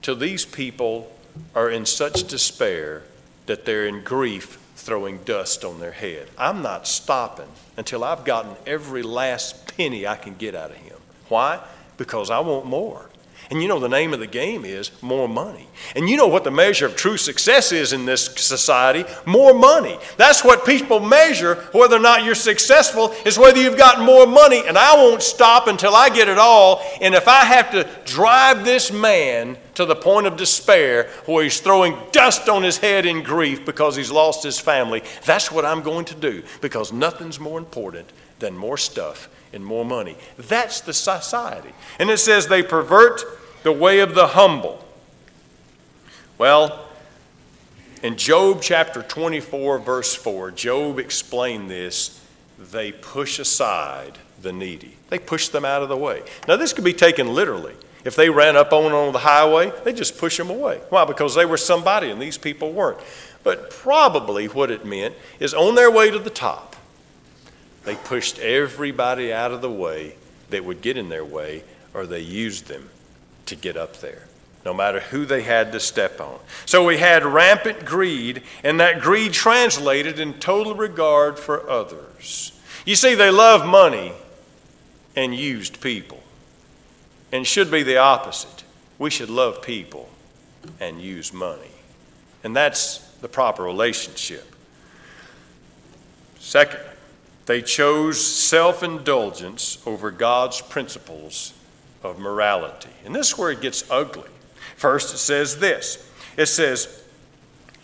till 0.00 0.14
these 0.14 0.44
people 0.44 1.10
are 1.54 1.70
in 1.70 1.86
such 1.86 2.28
despair 2.28 3.02
that 3.46 3.64
they're 3.64 3.86
in 3.86 4.04
grief 4.04 4.60
throwing 4.76 5.18
dust 5.24 5.64
on 5.64 5.80
their 5.80 5.92
head. 5.92 6.28
I'm 6.38 6.62
not 6.62 6.86
stopping 6.86 7.48
until 7.76 8.04
I've 8.04 8.24
gotten 8.24 8.54
every 8.66 9.02
last 9.02 9.76
penny 9.76 10.06
I 10.06 10.16
can 10.16 10.34
get 10.34 10.54
out 10.54 10.70
of 10.70 10.76
him. 10.76 10.98
Why? 11.28 11.60
Because 11.96 12.30
I 12.30 12.40
want 12.40 12.66
more. 12.66 13.08
And 13.50 13.60
you 13.60 13.68
know, 13.68 13.78
the 13.78 13.88
name 13.88 14.14
of 14.14 14.20
the 14.20 14.26
game 14.26 14.64
is 14.64 14.90
more 15.02 15.28
money. 15.28 15.68
And 15.94 16.08
you 16.08 16.16
know 16.16 16.26
what 16.26 16.44
the 16.44 16.50
measure 16.50 16.86
of 16.86 16.96
true 16.96 17.16
success 17.16 17.72
is 17.72 17.92
in 17.92 18.06
this 18.06 18.24
society? 18.24 19.04
More 19.26 19.52
money. 19.52 19.98
That's 20.16 20.42
what 20.42 20.64
people 20.64 20.98
measure 21.00 21.56
whether 21.72 21.96
or 21.96 22.00
not 22.00 22.24
you're 22.24 22.34
successful, 22.34 23.14
is 23.26 23.38
whether 23.38 23.60
you've 23.60 23.76
got 23.76 24.00
more 24.00 24.26
money. 24.26 24.62
And 24.66 24.78
I 24.78 24.96
won't 24.96 25.22
stop 25.22 25.66
until 25.66 25.94
I 25.94 26.08
get 26.08 26.28
it 26.28 26.38
all. 26.38 26.82
And 27.00 27.14
if 27.14 27.28
I 27.28 27.44
have 27.44 27.70
to 27.72 27.88
drive 28.06 28.64
this 28.64 28.90
man 28.90 29.58
to 29.74 29.84
the 29.84 29.96
point 29.96 30.26
of 30.26 30.36
despair 30.36 31.10
where 31.26 31.44
he's 31.44 31.60
throwing 31.60 31.96
dust 32.12 32.48
on 32.48 32.62
his 32.62 32.78
head 32.78 33.06
in 33.06 33.22
grief 33.22 33.64
because 33.64 33.96
he's 33.96 34.10
lost 34.10 34.42
his 34.42 34.58
family, 34.58 35.02
that's 35.24 35.50
what 35.50 35.64
I'm 35.64 35.82
going 35.82 36.04
to 36.06 36.14
do 36.14 36.42
because 36.60 36.92
nothing's 36.92 37.40
more 37.40 37.58
important 37.58 38.10
than 38.38 38.56
more 38.56 38.76
stuff 38.76 39.28
and 39.52 39.64
more 39.64 39.84
money. 39.84 40.16
That's 40.36 40.80
the 40.80 40.92
society. 40.92 41.72
And 41.98 42.10
it 42.10 42.18
says 42.18 42.46
they 42.46 42.62
pervert 42.62 43.22
the 43.62 43.72
way 43.72 44.00
of 44.00 44.14
the 44.14 44.28
humble. 44.28 44.84
Well, 46.38 46.86
in 48.02 48.16
Job 48.16 48.60
chapter 48.60 49.02
24, 49.02 49.78
verse 49.78 50.14
4, 50.14 50.50
Job 50.50 50.98
explained 50.98 51.70
this. 51.70 52.20
They 52.58 52.92
push 52.92 53.38
aside 53.38 54.18
the 54.42 54.52
needy, 54.52 54.96
they 55.08 55.18
push 55.18 55.48
them 55.48 55.64
out 55.64 55.82
of 55.82 55.88
the 55.88 55.96
way. 55.96 56.22
Now, 56.46 56.56
this 56.56 56.72
could 56.72 56.84
be 56.84 56.92
taken 56.92 57.32
literally. 57.32 57.74
If 58.04 58.16
they 58.16 58.28
ran 58.28 58.56
up 58.56 58.72
on 58.72 58.92
on 58.92 59.12
the 59.12 59.18
highway, 59.18 59.72
they 59.82 59.92
just 59.92 60.18
push 60.18 60.36
them 60.36 60.50
away. 60.50 60.80
Why? 60.90 61.04
Because 61.04 61.34
they 61.34 61.46
were 61.46 61.56
somebody 61.56 62.10
and 62.10 62.20
these 62.20 62.36
people 62.36 62.72
weren't. 62.72 62.98
But 63.42 63.70
probably 63.70 64.46
what 64.46 64.70
it 64.70 64.84
meant 64.84 65.14
is 65.40 65.54
on 65.54 65.74
their 65.74 65.90
way 65.90 66.10
to 66.10 66.18
the 66.18 66.30
top, 66.30 66.76
they 67.84 67.94
pushed 67.94 68.38
everybody 68.38 69.32
out 69.32 69.52
of 69.52 69.60
the 69.60 69.70
way 69.70 70.16
that 70.50 70.64
would 70.64 70.80
get 70.80 70.96
in 70.96 71.08
their 71.08 71.24
way, 71.24 71.64
or 71.92 72.06
they 72.06 72.20
used 72.20 72.66
them 72.66 72.90
to 73.46 73.56
get 73.56 73.76
up 73.76 73.98
there, 73.98 74.22
no 74.64 74.72
matter 74.72 75.00
who 75.00 75.26
they 75.26 75.42
had 75.42 75.72
to 75.72 75.80
step 75.80 76.20
on. 76.20 76.38
So 76.64 76.84
we 76.84 76.96
had 76.96 77.24
rampant 77.24 77.84
greed, 77.84 78.42
and 78.62 78.80
that 78.80 79.00
greed 79.00 79.32
translated 79.32 80.18
in 80.18 80.34
total 80.34 80.74
regard 80.74 81.38
for 81.38 81.68
others. 81.68 82.52
You 82.86 82.96
see, 82.96 83.14
they 83.14 83.30
loved 83.30 83.66
money 83.66 84.12
and 85.14 85.34
used 85.34 85.80
people. 85.80 86.23
And 87.34 87.44
should 87.44 87.68
be 87.68 87.82
the 87.82 87.96
opposite. 87.96 88.62
We 88.96 89.10
should 89.10 89.28
love 89.28 89.60
people 89.60 90.08
and 90.78 91.02
use 91.02 91.32
money. 91.32 91.72
And 92.44 92.54
that's 92.54 92.98
the 93.22 93.28
proper 93.28 93.64
relationship. 93.64 94.54
Second, 96.38 96.78
they 97.46 97.60
chose 97.60 98.24
self 98.24 98.84
indulgence 98.84 99.82
over 99.84 100.12
God's 100.12 100.60
principles 100.60 101.52
of 102.04 102.20
morality. 102.20 102.90
And 103.04 103.12
this 103.12 103.32
is 103.32 103.38
where 103.38 103.50
it 103.50 103.60
gets 103.60 103.90
ugly. 103.90 104.30
First, 104.76 105.12
it 105.12 105.18
says 105.18 105.58
this 105.58 106.08
it 106.36 106.46
says 106.46 107.02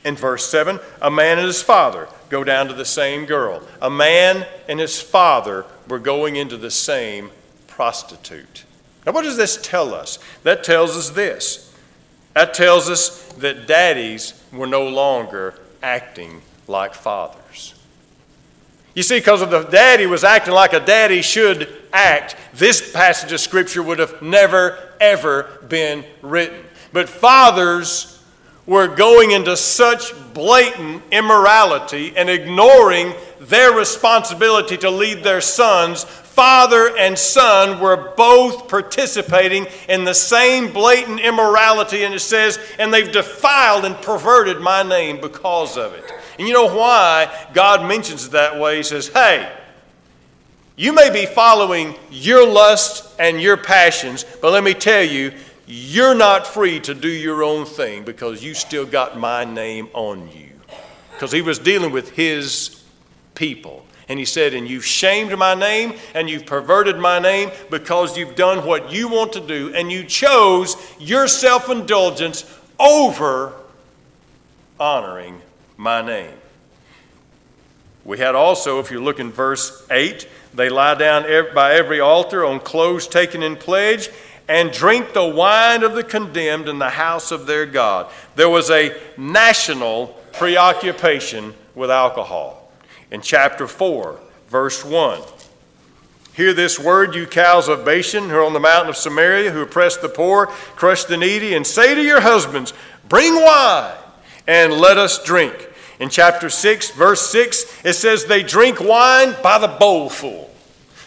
in 0.05 0.15
verse 0.15 0.49
7 0.49 0.79
a 1.03 1.11
man 1.11 1.39
and 1.39 1.47
his 1.49 1.61
father 1.61 2.07
go 2.29 2.45
down 2.45 2.69
to 2.69 2.75
the 2.75 2.85
same 2.85 3.27
girl. 3.27 3.63
A 3.83 3.91
man 3.91 4.47
and 4.69 4.79
his 4.79 5.03
father 5.03 5.67
were 5.89 5.99
going 5.99 6.37
into 6.37 6.57
the 6.57 6.71
same 6.71 7.33
prostitute. 7.67 8.63
Now, 9.11 9.15
what 9.15 9.25
does 9.25 9.37
this 9.37 9.59
tell 9.61 9.93
us? 9.93 10.21
That 10.45 10.63
tells 10.63 10.97
us 10.97 11.11
this. 11.11 11.75
That 12.35 12.55
tells 12.55 12.89
us 12.89 13.25
that 13.39 13.67
daddies 13.67 14.41
were 14.53 14.69
no 14.69 14.87
longer 14.87 15.59
acting 15.83 16.43
like 16.69 16.95
fathers. 16.95 17.75
You 18.95 19.03
see, 19.03 19.19
because 19.19 19.43
of 19.43 19.51
the 19.51 19.65
daddy 19.65 20.07
was 20.07 20.23
acting 20.23 20.55
like 20.55 20.75
a 20.75 20.79
daddy 20.79 21.23
should 21.23 21.69
act, 21.93 22.37
this 22.55 22.93
passage 22.93 23.33
of 23.33 23.41
Scripture 23.41 23.83
would 23.83 23.99
have 23.99 24.23
never, 24.23 24.79
ever 25.01 25.59
been 25.69 26.05
written. 26.23 26.65
But 26.93 27.09
fathers 27.09 28.23
were 28.65 28.87
going 28.87 29.33
into 29.33 29.57
such 29.57 30.13
blatant 30.35 31.03
immorality 31.11 32.13
and 32.17 32.31
ignoring 32.31 33.13
their 33.41 33.73
responsibility 33.73 34.77
to 34.77 34.89
lead 34.89 35.25
their 35.25 35.41
sons. 35.41 36.05
Father 36.31 36.97
and 36.97 37.19
son 37.19 37.81
were 37.81 38.15
both 38.17 38.69
participating 38.69 39.67
in 39.89 40.05
the 40.05 40.15
same 40.15 40.73
blatant 40.73 41.21
immorality, 41.21 42.05
and 42.05 42.15
it 42.15 42.21
says, 42.21 42.59
and 42.79 42.95
they've 42.95 43.13
defiled 43.13 43.85
and 43.85 43.97
perverted 43.97 44.61
my 44.61 44.83
name 44.83 45.21
because 45.21 45.77
of 45.77 45.93
it. 45.93 46.05
And 46.39 46.49
you 46.49 46.55
know 46.55 46.75
why 46.75 47.31
God 47.53 47.87
mentions 47.87 48.27
it 48.27 48.31
that 48.33 48.59
way? 48.59 48.79
He 48.79 48.83
says, 48.83 49.09
hey, 49.09 49.53
you 50.77 50.95
may 50.95 51.11
be 51.11 51.27
following 51.27 51.95
your 52.11 52.47
lust 52.47 53.15
and 53.19 53.39
your 53.39 53.59
passions, 53.59 54.25
but 54.41 54.53
let 54.53 54.65
me 54.65 54.73
tell 54.73 55.03
you, 55.03 55.33
you're 55.67 56.15
not 56.15 56.47
free 56.47 56.81
to 56.81 56.95
do 56.95 57.09
your 57.09 57.43
own 57.43 57.67
thing 57.67 58.03
because 58.03 58.43
you 58.43 58.55
still 58.55 58.87
got 58.87 59.19
my 59.19 59.45
name 59.45 59.89
on 59.93 60.29
you. 60.33 60.49
Because 61.13 61.33
he 61.33 61.43
was 61.43 61.59
dealing 61.59 61.93
with 61.93 62.13
his 62.13 62.83
people. 63.35 63.85
And 64.11 64.19
he 64.19 64.25
said, 64.25 64.55
And 64.55 64.69
you've 64.69 64.85
shamed 64.85 65.39
my 65.39 65.55
name 65.55 65.95
and 66.15 66.29
you've 66.29 66.45
perverted 66.45 66.99
my 66.99 67.21
name 67.21 67.53
because 67.71 68.19
you've 68.19 68.35
done 68.35 68.67
what 68.67 68.93
you 68.93 69.09
want 69.09 69.33
to 69.35 69.41
do 69.41 69.73
and 69.73 69.91
you 69.91 70.03
chose 70.03 70.77
your 70.99 71.29
self 71.29 71.71
indulgence 71.71 72.45
over 72.81 73.53
honoring 74.81 75.41
my 75.77 76.03
name. 76.03 76.35
We 78.05 78.19
had 78.19 78.35
also, 78.35 78.81
if 78.81 78.91
you 78.91 79.01
look 79.01 79.21
in 79.21 79.31
verse 79.31 79.87
8, 79.89 80.29
they 80.55 80.69
lie 80.69 80.97
down 80.97 81.25
by 81.55 81.75
every 81.75 82.01
altar 82.01 82.45
on 82.45 82.59
clothes 82.59 83.07
taken 83.07 83.45
in 83.45 83.55
pledge 83.55 84.09
and 84.49 84.73
drink 84.73 85.13
the 85.13 85.25
wine 85.25 85.85
of 85.85 85.95
the 85.95 86.03
condemned 86.03 86.69
in 86.69 86.81
the 86.81 86.91
house 86.91 87.31
of 87.31 87.47
their 87.47 87.65
God. 87.65 88.11
There 88.35 88.49
was 88.49 88.71
a 88.71 88.93
national 89.17 90.09
preoccupation 90.33 91.55
with 91.77 91.93
alcohol 91.93 92.60
in 93.11 93.21
chapter 93.21 93.67
4, 93.67 94.19
verse 94.49 94.85
1. 94.85 95.21
Hear 96.35 96.55
this 96.55 96.79
word, 96.79 97.15
you 97.15 97.27
cows 97.27 97.69
of 97.69 97.85
Bashan, 97.85 98.29
who 98.29 98.37
are 98.37 98.45
on 98.45 98.53
the 98.53 98.61
mountain 98.61 98.89
of 98.89 98.97
Samaria, 98.97 99.51
who 99.51 99.63
oppress 99.63 99.97
the 99.97 100.09
poor, 100.09 100.47
crush 100.47 101.05
the 101.05 101.17
needy, 101.17 101.55
and 101.55 101.67
say 101.67 101.95
to 101.95 102.03
your 102.03 102.21
husbands, 102.21 102.73
Bring 103.09 103.35
wine 103.35 103.95
and 104.47 104.73
let 104.73 104.97
us 104.97 105.23
drink. 105.23 105.69
In 105.99 106.09
chapter 106.09 106.49
6, 106.49 106.93
verse 106.93 107.31
6, 107.31 107.85
it 107.85 107.93
says, 107.93 108.25
They 108.25 108.43
drink 108.43 108.81
wine 108.81 109.37
by 109.43 109.59
the 109.59 109.69
bowlful. 109.69 110.51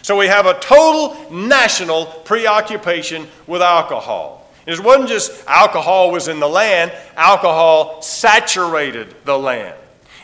So 0.02 0.18
we 0.18 0.26
have 0.26 0.46
a 0.46 0.58
total 0.60 1.32
national 1.32 2.06
preoccupation 2.06 3.26
with 3.46 3.62
alcohol. 3.62 4.52
It 4.66 4.78
wasn't 4.78 5.08
just 5.08 5.46
alcohol 5.46 6.10
was 6.10 6.28
in 6.28 6.40
the 6.40 6.48
land, 6.48 6.92
alcohol 7.16 8.02
saturated 8.02 9.14
the 9.24 9.38
land. 9.38 9.74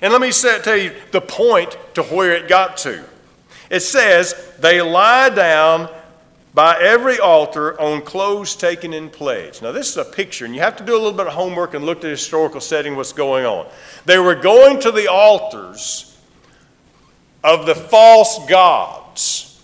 And 0.03 0.13
let 0.13 0.23
me 0.23 0.33
tell 0.33 0.77
you 0.77 0.95
the 1.11 1.21
point 1.21 1.77
to 1.95 2.03
where 2.05 2.33
it 2.33 2.49
got 2.49 2.77
to. 2.79 3.05
It 3.71 3.81
says, 3.81 4.35
they 4.59 4.81
lie 4.81 5.29
down 5.29 5.89
by 6.55 6.77
every 6.81 7.19
altar 7.19 7.81
on 7.81 8.03
clothes 8.03 8.57
taken 8.57 8.93
in 8.93 9.11
pledge. 9.11 9.63
Now, 9.63 9.73
this 9.73 9.91
is 9.91 9.97
a 9.99 10.05
picture, 10.05 10.45
and 10.45 10.55
you 10.55 10.61
have 10.61 10.77
to 10.77 10.85
do 10.85 10.95
a 10.95 10.99
little 10.99 11.13
bit 11.13 11.29
of 11.29 11.35
homework 11.35 11.75
and 11.75 11.85
look 11.85 11.99
at 11.99 12.03
the 12.03 12.09
historical 12.09 12.61
setting, 12.61 12.97
what's 12.97 13.13
going 13.13 13.45
on. 13.45 13.69
They 14.07 14.19
were 14.19 14.35
going 14.35 14.81
to 14.81 14.91
the 14.91 15.09
altars 15.09 16.19
of 17.45 17.67
the 17.67 17.75
false 17.75 18.45
gods, 18.49 19.63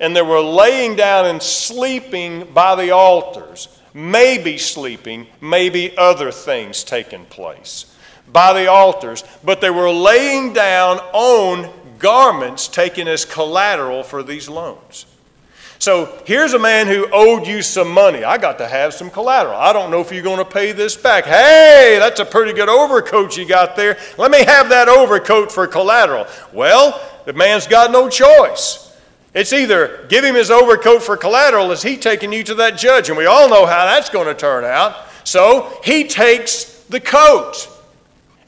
and 0.00 0.16
they 0.16 0.22
were 0.22 0.40
laying 0.40 0.96
down 0.96 1.26
and 1.26 1.40
sleeping 1.40 2.48
by 2.52 2.74
the 2.74 2.90
altars. 2.90 3.68
Maybe 3.92 4.58
sleeping, 4.58 5.26
maybe 5.40 5.96
other 5.96 6.32
things 6.32 6.82
taking 6.82 7.24
place 7.26 7.89
by 8.32 8.52
the 8.52 8.68
altars, 8.68 9.24
but 9.44 9.60
they 9.60 9.70
were 9.70 9.90
laying 9.90 10.52
down 10.52 10.98
on 11.12 11.70
garments 11.98 12.68
taken 12.68 13.08
as 13.08 13.24
collateral 13.24 14.02
for 14.02 14.22
these 14.22 14.48
loans. 14.48 15.06
So 15.78 16.22
here's 16.26 16.52
a 16.52 16.58
man 16.58 16.88
who 16.88 17.08
owed 17.10 17.46
you 17.46 17.62
some 17.62 17.90
money. 17.90 18.22
I 18.22 18.36
got 18.36 18.58
to 18.58 18.68
have 18.68 18.92
some 18.92 19.08
collateral. 19.08 19.56
I 19.56 19.72
don't 19.72 19.90
know 19.90 20.00
if 20.00 20.12
you're 20.12 20.22
going 20.22 20.38
to 20.38 20.44
pay 20.44 20.72
this 20.72 20.94
back. 20.94 21.24
Hey, 21.24 21.96
that's 21.98 22.20
a 22.20 22.24
pretty 22.26 22.52
good 22.52 22.68
overcoat 22.68 23.34
you 23.38 23.46
got 23.46 23.76
there. 23.76 23.96
Let 24.18 24.30
me 24.30 24.44
have 24.44 24.68
that 24.68 24.88
overcoat 24.88 25.50
for 25.50 25.66
collateral. 25.66 26.26
Well, 26.52 27.00
the 27.24 27.32
man's 27.32 27.66
got 27.66 27.90
no 27.90 28.10
choice. 28.10 28.94
It's 29.32 29.54
either 29.54 30.06
give 30.08 30.22
him 30.22 30.34
his 30.34 30.50
overcoat 30.50 31.02
for 31.02 31.16
collateral, 31.16 31.70
is 31.70 31.82
he 31.82 31.96
taking 31.96 32.30
you 32.30 32.42
to 32.44 32.54
that 32.56 32.76
judge? 32.76 33.08
And 33.08 33.16
we 33.16 33.24
all 33.24 33.48
know 33.48 33.64
how 33.64 33.86
that's 33.86 34.10
going 34.10 34.26
to 34.26 34.34
turn 34.34 34.64
out. 34.64 34.96
So 35.24 35.80
he 35.82 36.04
takes 36.04 36.82
the 36.90 37.00
coat. 37.00 37.68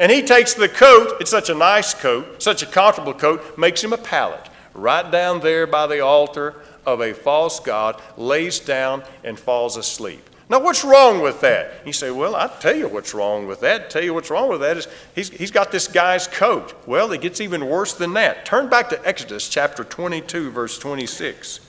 And 0.02 0.10
he 0.10 0.20
takes 0.20 0.54
the 0.54 0.68
coat, 0.68 1.18
it's 1.20 1.30
such 1.30 1.48
a 1.48 1.54
nice 1.54 1.94
coat, 1.94 2.42
such 2.42 2.60
a 2.60 2.66
comfortable 2.66 3.14
coat, 3.14 3.56
makes 3.56 3.84
him 3.84 3.92
a 3.92 3.96
pallet 3.96 4.48
right 4.74 5.08
down 5.08 5.38
there 5.38 5.64
by 5.64 5.86
the 5.86 6.00
altar 6.00 6.56
of 6.84 7.00
a 7.00 7.14
false 7.14 7.60
God, 7.60 8.02
lays 8.16 8.58
down 8.58 9.04
and 9.22 9.38
falls 9.38 9.76
asleep. 9.76 10.28
Now, 10.48 10.60
what's 10.60 10.82
wrong 10.82 11.22
with 11.22 11.40
that? 11.42 11.86
You 11.86 11.92
say, 11.92 12.10
Well, 12.10 12.34
I'll 12.34 12.48
tell 12.48 12.74
you 12.74 12.88
what's 12.88 13.14
wrong 13.14 13.46
with 13.46 13.60
that. 13.60 13.90
Tell 13.90 14.02
you 14.02 14.12
what's 14.12 14.28
wrong 14.28 14.48
with 14.48 14.62
that 14.62 14.76
is 14.76 14.88
he's, 15.14 15.30
he's 15.30 15.52
got 15.52 15.70
this 15.70 15.86
guy's 15.86 16.26
coat. 16.26 16.74
Well, 16.84 17.12
it 17.12 17.20
gets 17.20 17.40
even 17.40 17.68
worse 17.68 17.94
than 17.94 18.14
that. 18.14 18.44
Turn 18.44 18.68
back 18.68 18.88
to 18.88 19.06
Exodus 19.06 19.48
chapter 19.48 19.84
22, 19.84 20.50
verse 20.50 20.80
26. 20.80 21.60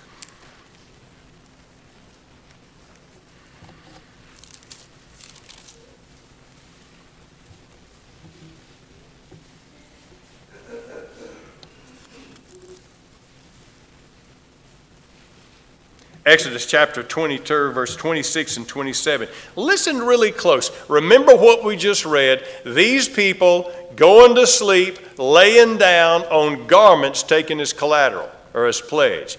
Exodus 16.25 16.65
chapter 16.65 17.03
22, 17.03 17.71
verse 17.71 17.97
26 17.97 18.55
and 18.55 18.67
27. 18.67 19.27
Listen 19.57 19.97
really 19.99 20.31
close. 20.31 20.71
Remember 20.87 21.35
what 21.35 21.65
we 21.65 21.75
just 21.75 22.05
read. 22.05 22.45
These 22.65 23.09
people 23.09 23.69
going 23.97 24.33
to 24.35 24.47
sleep, 24.47 24.99
laying 25.19 25.77
down 25.77 26.21
on 26.23 26.65
garments 26.65 27.23
taken 27.23 27.59
as 27.59 27.73
collateral 27.73 28.29
or 28.53 28.67
as 28.67 28.79
pledge. 28.79 29.37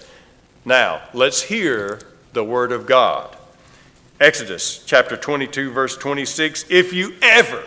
Now, 0.63 1.01
let's 1.13 1.41
hear 1.41 2.01
the 2.33 2.43
word 2.43 2.71
of 2.71 2.85
God. 2.85 3.35
Exodus 4.19 4.83
chapter 4.85 5.17
22, 5.17 5.71
verse 5.71 5.97
26. 5.97 6.65
If 6.69 6.93
you 6.93 7.15
ever 7.21 7.63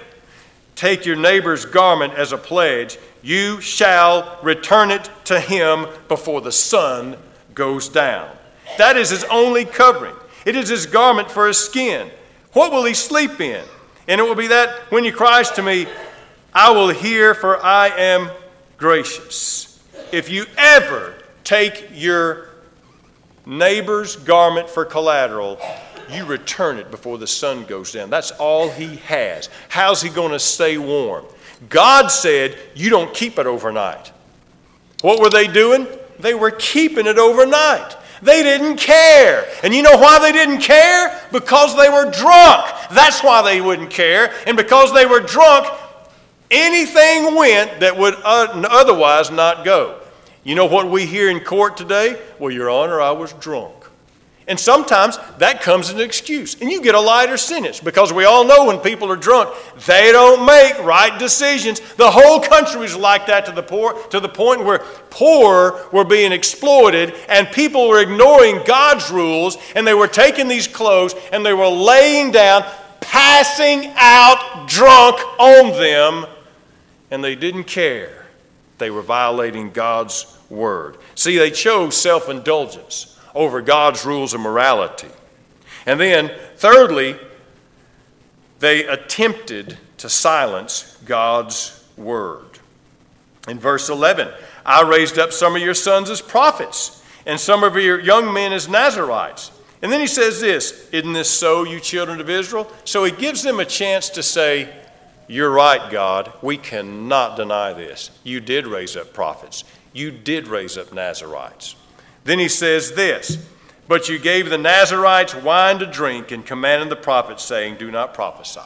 take 0.77 1.05
your 1.05 1.17
neighbor's 1.17 1.65
garment 1.65 2.15
as 2.15 2.31
a 2.31 2.39
pledge, 2.39 2.99
you 3.23 3.61
shall 3.61 4.39
return 4.45 4.93
it 4.93 5.11
to 5.25 5.41
him 5.41 5.87
before 6.07 6.41
the 6.41 6.53
sun 6.53 7.17
goes 7.53 7.89
down. 7.89 8.31
That 8.77 8.97
is 8.97 9.11
his 9.11 9.25
only 9.25 9.65
covering. 9.65 10.15
It 10.45 10.57
is 10.57 10.69
his 10.69 10.87
garment 10.87 11.31
for 11.31 11.47
his 11.47 11.59
skin. 11.59 12.11
What 12.53 12.73
will 12.73 12.85
he 12.85 12.95
sleep 12.95 13.41
in? 13.41 13.65
And 14.07 14.21
it 14.21 14.25
will 14.25 14.35
be 14.35 14.49
that 14.49 14.71
when 14.91 15.05
he 15.05 15.11
cries 15.11 15.51
to 15.53 15.63
me, 15.63 15.87
I 16.53 16.71
will 16.71 16.89
hear, 16.89 17.35
for 17.35 17.63
I 17.65 17.89
am 17.89 18.31
gracious. 18.79 19.83
If 20.13 20.31
you 20.31 20.47
ever 20.57 21.15
take 21.45 21.89
your 21.93 22.49
neighbor's 23.45 24.17
garment 24.17 24.69
for 24.69 24.85
collateral, 24.85 25.61
you 26.11 26.25
return 26.25 26.79
it 26.79 26.91
before 26.91 27.19
the 27.19 27.27
sun 27.27 27.65
goes 27.65 27.93
down. 27.93 28.11
That's 28.11 28.31
all 28.33 28.71
he 28.71 28.97
has. 28.97 29.51
How's 29.69 30.01
he 30.01 30.09
going 30.09 30.33
to 30.33 30.39
stay 30.39 30.79
warm? 30.79 31.27
God 31.69 32.09
said, 32.09 32.57
You 32.75 32.91
don't 32.91 33.13
keep 33.13 33.39
it 33.39 33.47
overnight. 33.47 34.13
What 35.03 35.21
were 35.21 35.31
they 35.31 35.47
doing? 35.47 35.87
They 36.19 36.35
were 36.35 36.51
keeping 36.51 37.07
it 37.07 37.19
overnight. 37.19 37.97
They 38.23 38.43
didn't 38.43 38.77
care. 38.79 39.47
And 39.63 39.75
you 39.75 39.83
know 39.83 39.97
why 39.97 40.19
they 40.19 40.33
didn't 40.33 40.61
care? 40.61 41.21
Because 41.33 41.77
they 41.77 41.89
were 41.89 42.11
drunk. 42.11 42.67
That's 42.91 43.23
why 43.23 43.43
they 43.43 43.61
wouldn't 43.61 43.91
care. 43.91 44.33
And 44.47 44.57
because 44.57 44.93
they 44.93 45.07
were 45.07 45.21
drunk, 45.21 45.67
anything 46.51 47.35
went 47.35 47.81
that 47.81 47.97
would 47.97 48.15
uh, 48.15 48.67
otherwise 48.71 49.31
not 49.31 49.65
go. 49.65 50.01
You 50.45 50.55
know 50.55 50.67
what 50.67 50.91
we 50.91 51.05
hear 51.05 51.31
in 51.31 51.41
court 51.41 51.77
today? 51.77 52.21
Well, 52.39 52.51
Your 52.51 52.71
Honor, 52.71 53.01
I 53.01 53.11
was 53.13 53.33
drunk. 53.35 53.78
And 54.49 54.59
sometimes 54.59 55.19
that 55.37 55.61
comes 55.61 55.91
as 55.91 55.97
an 55.97 56.01
excuse. 56.01 56.59
And 56.59 56.71
you 56.71 56.81
get 56.81 56.95
a 56.95 57.01
lighter 57.01 57.37
sentence 57.37 57.81
because 57.81 58.15
we 58.15 58.25
all 58.25 58.47
know 58.47 58.65
when 58.65 58.79
people 58.79 59.13
are 59.13 59.17
drunk, 59.17 59.55
they 59.85 60.11
don't 60.11 60.47
make 60.47 60.79
right 60.85 61.17
decisions. 61.19 61.81
The 61.97 62.11
whole 62.11 62.41
country 62.41 62.81
was 62.81 62.97
like 62.97 63.27
that 63.27 63.45
to 63.45 63.53
the 63.53 63.63
poor, 63.63 63.93
to 64.09 64.21
the 64.21 64.29
point 64.29 64.65
where 64.65 64.79
poor 65.11 65.87
were 65.93 66.05
being 66.05 66.33
exploited 66.33 67.15
and 67.29 67.47
people 67.49 67.91
were 67.91 68.01
ignoring 68.01 68.63
God's 68.65 69.11
rules 69.11 69.59
and 69.77 69.87
they 69.87 69.93
were 69.93 70.09
taking 70.09 70.49
these 70.49 70.67
clothes 70.67 71.15
and 71.31 71.45
they 71.45 71.53
were 71.53 71.69
laying 71.69 72.33
down, 72.33 72.65
passing 73.01 73.93
out 73.97 74.67
drunk 74.67 75.19
on 75.39 75.73
them, 75.79 76.25
and 77.11 77.23
they 77.23 77.35
didn't 77.35 77.65
care. 77.65 78.25
They 78.79 78.91
were 78.91 79.03
violating 79.03 79.73
God's 79.73 80.39
word. 80.49 80.97
See, 81.15 81.37
they 81.37 81.51
chose 81.51 82.01
self 82.01 82.31
indulgence 82.31 83.18
over 83.39 83.63
God's 83.63 84.05
rules 84.05 84.35
of 84.35 84.41
morality. 84.41 85.07
And 85.87 86.01
then, 86.01 86.33
thirdly, 86.57 87.17
they 88.59 88.85
attempted 88.85 89.79
to 89.99 90.09
silence 90.09 90.99
God's 91.05 91.85
word. 91.97 92.59
In 93.47 93.61
verse 93.61 93.89
11, 93.89 94.29
I 94.67 94.83
raised 94.83 95.21
up 95.21 95.33
some 95.33 95.55
of 95.55 95.63
your 95.63 95.75
sons 95.75 96.11
as 96.11 96.21
prophets, 96.21 97.01
and 97.27 97.39
some 97.39 97.63
of 97.63 97.77
your 97.77 98.01
young 98.01 98.33
men 98.33 98.53
as 98.53 98.69
Nazarites. 98.69 99.53
And 99.83 99.93
then 99.93 100.01
he 100.01 100.09
says 100.09 100.41
this 100.41 100.89
Isn't 100.91 101.13
this 101.13 101.31
so, 101.31 101.63
you 101.63 101.79
children 101.79 102.21
of 102.21 102.29
Israel? 102.29 102.69
So 102.85 103.05
he 103.05 103.13
gives 103.13 103.45
them 103.45 103.61
a 103.61 103.65
chance 103.65 104.11
to 104.11 104.23
say, 104.25 104.69
You're 105.29 105.51
right, 105.51 105.93
God. 105.93 106.33
We 106.43 106.57
cannot 106.57 107.37
deny 107.37 107.73
this. 107.73 108.11
You 108.25 108.41
did 108.41 108.67
raise 108.67 108.97
up 108.97 109.13
prophets, 109.13 109.63
you 109.93 110.11
did 110.11 110.49
raise 110.49 110.77
up 110.77 110.93
Nazarites. 110.93 111.77
Then 112.29 112.39
he 112.39 112.49
says 112.51 112.93
this 112.93 113.39
But 113.89 114.11
you 114.11 114.19
gave 114.19 114.51
the 114.51 114.59
Nazarites 114.59 115.35
wine 115.35 115.79
to 115.79 115.87
drink 115.87 116.31
and 116.31 116.45
commanded 116.45 116.91
the 116.91 116.97
prophets, 116.97 117.43
saying, 117.43 117.77
Do 117.79 117.91
not 117.91 118.13
prophesy. 118.13 118.61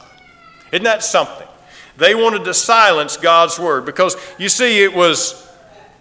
Isn't 0.73 0.83
that 0.83 1.01
something? 1.01 1.47
They 1.95 2.13
wanted 2.13 2.43
to 2.43 2.53
silence 2.53 3.15
God's 3.15 3.57
word 3.57 3.85
because 3.85 4.17
you 4.37 4.49
see, 4.49 4.83
it 4.83 4.93
was 4.93 5.49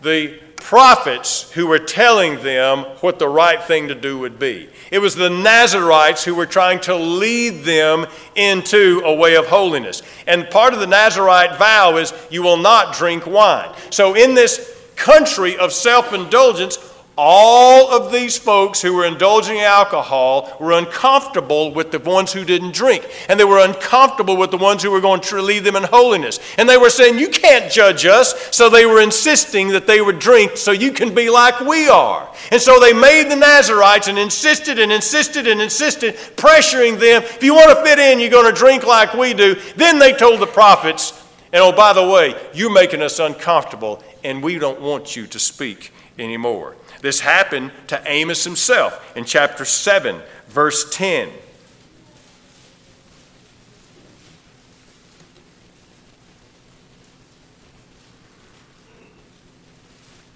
the 0.01 0.41
prophets 0.57 1.53
who 1.53 1.69
were 1.69 1.79
telling 1.79 2.43
them 2.43 2.81
what 3.01 3.21
the 3.21 3.29
right 3.29 3.63
thing 3.63 3.87
to 3.89 3.95
do 3.95 4.19
would 4.19 4.41
be. 4.41 4.69
It 4.91 4.99
was 4.99 5.15
the 5.15 5.31
Nazarites 5.31 6.25
who 6.25 6.35
were 6.35 6.47
trying 6.47 6.81
to 6.81 6.97
lead 6.97 7.63
them 7.63 8.07
into 8.35 9.03
a 9.05 9.15
way 9.15 9.37
of 9.37 9.47
holiness. 9.47 10.03
And 10.27 10.51
part 10.51 10.75
of 10.75 10.81
the 10.81 10.87
Nazarite 10.89 11.59
vow 11.61 11.97
is 11.99 12.13
you 12.29 12.43
will 12.43 12.57
not 12.57 12.97
drink 12.97 13.25
wine. 13.25 13.73
So, 13.91 14.15
in 14.15 14.35
this 14.35 14.69
country 14.97 15.57
of 15.57 15.73
self 15.73 16.13
indulgence, 16.13 16.77
all 17.17 17.91
of 17.91 18.11
these 18.11 18.39
folks 18.39 18.81
who 18.81 18.95
were 18.95 19.05
indulging 19.05 19.59
in 19.59 19.65
alcohol 19.65 20.57
were 20.59 20.73
uncomfortable 20.73 21.73
with 21.73 21.91
the 21.91 21.99
ones 21.99 22.33
who 22.33 22.45
didn't 22.45 22.75
drink. 22.75 23.07
And 23.29 23.39
they 23.39 23.45
were 23.45 23.63
uncomfortable 23.63 24.37
with 24.37 24.51
the 24.51 24.57
ones 24.57 24.83
who 24.83 24.91
were 24.91 25.01
going 25.01 25.21
to 25.23 25.43
lead 25.43 25.65
them 25.65 25.77
in 25.77 25.83
holiness. 25.83 26.41
And 26.57 26.69
they 26.69 26.79
were 26.79 26.91
saying, 26.91 27.19
You 27.19 27.29
can't 27.29 27.71
judge 27.71 28.07
us. 28.07 28.57
So 28.57 28.71
they 28.71 28.87
were 28.87 29.01
insisting 29.01 29.69
that 29.69 29.87
they 29.87 30.01
would 30.01 30.19
drink 30.19 30.57
so 30.57 30.73
you 30.73 30.93
can 30.93 31.15
be 31.15 31.29
like 31.29 31.61
we 31.61 31.89
are. 31.89 32.29
And 32.51 32.61
so 32.61 32.81
they 32.81 32.93
made 32.93 33.31
the 33.31 33.37
Nazarites 33.37 34.09
and 34.09 34.19
insisted 34.19 34.79
and 34.79 34.91
insisted 34.91 35.47
and 35.47 35.61
insisted, 35.61 36.15
pressuring 36.37 36.99
them. 36.99 37.23
If 37.23 37.43
you 37.43 37.55
want 37.55 37.71
to 37.71 37.85
fit 37.85 37.99
in, 37.99 38.21
you're 38.21 38.31
going 38.31 38.53
to 38.53 38.59
drink 38.59 38.87
like 38.87 39.13
we 39.15 39.35
do. 39.35 39.57
Then 39.77 39.99
they 39.99 40.13
told 40.13 40.41
the 40.41 40.47
prophets, 40.47 41.13
and 41.53 41.63
oh, 41.63 41.73
by 41.73 41.93
the 41.93 42.07
way, 42.07 42.35
you're 42.55 42.73
making 42.73 43.03
us 43.03 43.19
uncomfortable, 43.19 44.03
and 44.25 44.43
we 44.43 44.59
don't 44.59 44.81
want 44.81 45.15
you 45.15 45.27
to 45.27 45.39
speak 45.39 45.93
anymore. 46.19 46.75
This 47.03 47.19
happened 47.21 47.73
to 47.89 48.01
Amos 48.07 48.45
himself 48.45 49.15
in 49.17 49.25
chapter 49.25 49.65
7, 49.65 50.23
verse 50.47 50.89
10. 50.89 51.31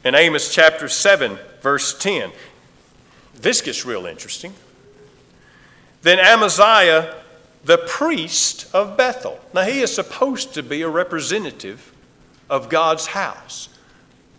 In 0.04 0.14
Amos 0.16 0.52
chapter 0.52 0.88
7, 0.88 1.38
verse 1.62 1.96
10, 1.96 2.32
this 3.34 3.60
gets 3.60 3.84
real 3.84 4.04
interesting. 4.04 4.52
Then 6.02 6.18
Amaziah, 6.18 7.14
the 7.64 7.78
priest 7.78 8.68
of 8.74 8.96
Bethel. 8.96 9.38
Now, 9.54 9.62
he 9.62 9.82
is 9.82 9.94
supposed 9.94 10.54
to 10.54 10.64
be 10.64 10.82
a 10.82 10.88
representative 10.88 11.92
of 12.50 12.68
God's 12.68 13.06
house. 13.06 13.68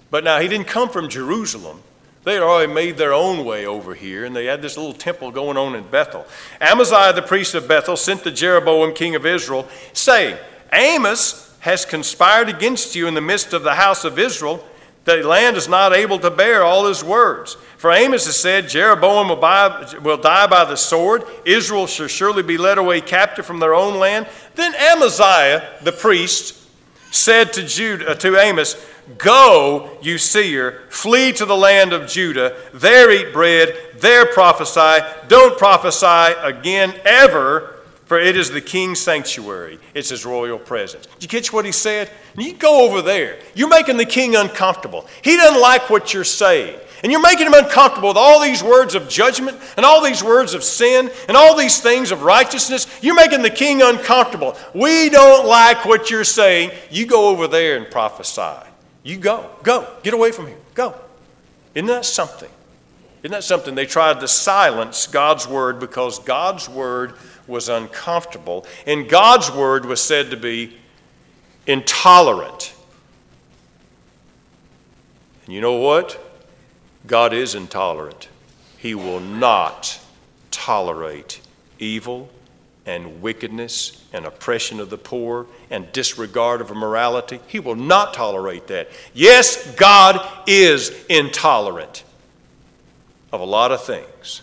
But 0.10 0.26
now, 0.26 0.40
he 0.40 0.50
didn't 0.50 0.68
come 0.68 0.90
from 0.90 1.08
Jerusalem. 1.08 1.84
They 2.28 2.34
had 2.34 2.44
already 2.44 2.74
made 2.74 2.98
their 2.98 3.14
own 3.14 3.46
way 3.46 3.66
over 3.66 3.96
here, 3.96 4.26
and 4.26 4.36
they 4.36 4.48
had 4.48 4.62
this 4.62 4.76
little 4.76 4.92
temple 4.92 5.32
going 5.32 5.56
on 5.56 5.76
in 5.76 5.88
Bethel. 5.88 6.26
Amaziah, 6.60 7.14
the 7.14 7.22
priest 7.22 7.56
of 7.56 7.70
Bethel, 7.70 7.96
sent 7.96 8.24
to 8.26 8.32
Jeroboam, 8.32 8.94
king 8.94 9.16
of 9.16 9.26
Israel, 9.26 9.66
saying, 9.94 10.36
Amos 10.74 11.56
has 11.60 11.86
conspired 11.86 12.50
against 12.50 12.98
you 12.98 13.08
in 13.08 13.14
the 13.14 13.22
midst 13.22 13.54
of 13.54 13.64
the 13.64 13.76
house 13.76 14.04
of 14.04 14.20
Israel. 14.20 14.62
The 15.06 15.26
land 15.26 15.56
is 15.56 15.70
not 15.70 15.96
able 15.96 16.20
to 16.20 16.30
bear 16.30 16.64
all 16.64 16.88
his 16.88 17.02
words. 17.02 17.56
For 17.78 17.94
Amos 17.94 18.26
has 18.26 18.38
said, 18.38 18.68
Jeroboam 18.68 19.30
will, 19.30 19.38
buy, 19.38 19.96
will 20.04 20.18
die 20.18 20.48
by 20.48 20.66
the 20.66 20.76
sword, 20.76 21.24
Israel 21.46 21.88
shall 21.88 22.08
surely 22.08 22.44
be 22.44 22.58
led 22.58 22.78
away 22.78 23.00
captive 23.00 23.46
from 23.46 23.60
their 23.60 23.74
own 23.74 24.00
land. 24.00 24.28
Then 24.56 24.76
Amaziah, 24.76 25.66
the 25.82 25.94
priest, 25.94 26.58
said 27.10 27.54
to, 27.54 27.64
Judah, 27.64 28.10
uh, 28.10 28.16
to 28.16 28.38
Amos, 28.38 28.76
Go, 29.18 29.98
you 30.02 30.18
seer, 30.18 30.82
flee 30.90 31.32
to 31.34 31.46
the 31.46 31.56
land 31.56 31.94
of 31.94 32.10
Judah, 32.10 32.58
there 32.74 33.10
eat 33.12 33.32
bread, 33.32 33.74
there 34.00 34.26
prophesy, 34.26 35.06
don't 35.28 35.58
prophesy 35.58 36.38
again 36.42 36.94
ever, 37.06 37.76
for 38.06 38.20
it 38.20 38.36
is 38.36 38.52
the 38.52 38.62
king's 38.62 39.00
sanctuary. 39.00 39.80
It's 39.94 40.10
his 40.10 40.26
royal 40.26 40.58
presence. 40.58 41.06
Did 41.06 41.24
you 41.24 41.40
catch 41.40 41.54
what 41.54 41.66
he 41.66 41.72
said? 41.72 42.10
You 42.38 42.54
go 42.54 42.86
over 42.86 43.02
there. 43.02 43.40
You're 43.54 43.70
making 43.70 43.98
the 43.98 44.06
king 44.06 44.36
uncomfortable. 44.36 45.08
He 45.22 45.36
doesn't 45.36 45.62
like 45.62 45.90
what 45.90 46.14
you're 46.14 46.24
saying. 46.24 46.80
And 47.04 47.12
you're 47.12 47.22
making 47.22 47.48
him 47.48 47.54
uncomfortable 47.54 48.10
with 48.10 48.18
all 48.18 48.42
these 48.42 48.64
words 48.64 48.96
of 48.96 49.08
judgment 49.08 49.58
and 49.76 49.86
all 49.86 50.04
these 50.04 50.24
words 50.24 50.54
of 50.54 50.64
sin 50.64 51.12
and 51.28 51.38
all 51.38 51.56
these 51.56 51.80
things 51.80 52.12
of 52.12 52.24
righteousness. 52.24 52.88
You're 53.02 53.16
making 53.16 53.42
the 53.44 53.50
king 53.50 53.82
uncomfortable. 53.82 54.58
We 54.74 55.10
don't 55.10 55.46
like 55.46 55.86
what 55.86 56.10
you're 56.10 56.24
saying. 56.24 56.72
You 56.90 57.06
go 57.06 57.30
over 57.30 57.48
there 57.48 57.78
and 57.78 57.90
prophesy. 57.92 58.67
You 59.08 59.18
go, 59.18 59.50
go, 59.64 59.88
get 60.04 60.14
away 60.14 60.34
from 60.34 60.48
here, 60.48 60.58
go. 60.74 60.94
Isn't 61.74 61.88
that 61.88 62.04
something? 62.04 62.50
Isn't 63.24 63.32
that 63.32 63.46
something? 63.46 63.74
They 63.74 63.86
tried 63.86 64.20
to 64.20 64.28
silence 64.28 65.08
God's 65.08 65.48
word 65.48 65.80
because 65.80 66.20
God's 66.20 66.68
word 66.68 67.14
was 67.48 67.70
uncomfortable, 67.70 68.66
and 68.86 69.08
God's 69.08 69.50
word 69.50 69.86
was 69.86 70.02
said 70.02 70.30
to 70.32 70.36
be 70.36 70.76
intolerant. 71.66 72.74
And 75.46 75.56
you 75.56 75.62
know 75.62 75.78
what? 75.78 76.22
God 77.06 77.32
is 77.32 77.56
intolerant. 77.56 78.28
He 78.78 78.94
will 78.94 79.22
not 79.22 80.02
tolerate 80.52 81.40
evil 81.80 82.30
and 82.88 83.22
wickedness 83.22 84.04
and 84.14 84.26
oppression 84.26 84.80
of 84.80 84.90
the 84.90 84.98
poor 84.98 85.46
and 85.70 85.92
disregard 85.92 86.62
of 86.62 86.72
morality. 86.72 87.40
He 87.46 87.60
will 87.60 87.76
not 87.76 88.14
tolerate 88.14 88.68
that. 88.68 88.90
Yes, 89.14 89.76
God 89.76 90.26
is 90.48 91.06
intolerant 91.10 92.06
of 93.32 93.42
a 93.42 93.46
lot 93.46 93.72
of 93.72 93.84
things. 93.84 94.42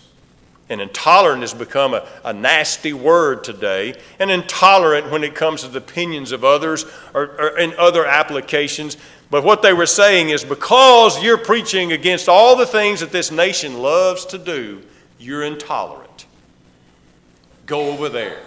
And 0.68 0.80
intolerant 0.80 1.40
has 1.40 1.54
become 1.54 1.94
a, 1.94 2.07
a 2.24 2.33
nasty 2.33 2.92
word 2.92 3.44
today. 3.44 3.94
And 4.18 4.30
intolerant 4.30 5.11
when 5.11 5.24
it 5.24 5.35
comes 5.35 5.62
to 5.62 5.68
the 5.68 5.78
opinions 5.78 6.30
of 6.33 6.44
others 6.44 6.85
or, 7.12 7.22
or 7.38 7.59
in 7.59 7.74
other 7.74 8.04
applications. 8.07 8.96
But 9.30 9.42
what 9.42 9.62
they 9.62 9.72
were 9.72 9.87
saying 9.87 10.30
is 10.30 10.44
because 10.44 11.22
you're 11.22 11.38
preaching 11.38 11.92
against 11.92 12.28
all 12.28 12.57
the 12.57 12.66
things 12.66 13.00
that 13.00 13.11
this 13.11 13.30
nation 13.30 13.78
loves 13.78 14.26
to 14.26 14.38
do, 14.38 14.83
you're 15.18 15.44
intolerant. 15.44 16.04
Go 17.66 17.90
over 17.90 18.09
there 18.09 18.40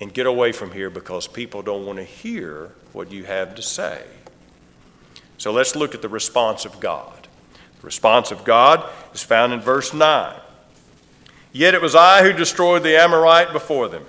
and 0.00 0.12
get 0.12 0.26
away 0.26 0.52
from 0.52 0.72
here 0.72 0.90
because 0.90 1.26
people 1.26 1.62
don't 1.62 1.84
want 1.84 1.98
to 1.98 2.04
hear 2.04 2.72
what 2.92 3.12
you 3.12 3.24
have 3.24 3.54
to 3.56 3.62
say. 3.62 4.02
So 5.38 5.52
let's 5.52 5.76
look 5.76 5.94
at 5.94 6.02
the 6.02 6.08
response 6.08 6.64
of 6.64 6.80
God. 6.80 7.28
The 7.80 7.86
response 7.86 8.30
of 8.30 8.44
God 8.44 8.88
is 9.14 9.22
found 9.22 9.52
in 9.52 9.60
verse 9.60 9.94
9. 9.94 10.36
Yet 11.52 11.74
it 11.74 11.82
was 11.82 11.94
I 11.94 12.22
who 12.22 12.32
destroyed 12.32 12.82
the 12.82 12.96
Amorite 12.96 13.52
before 13.52 13.88
them, 13.88 14.04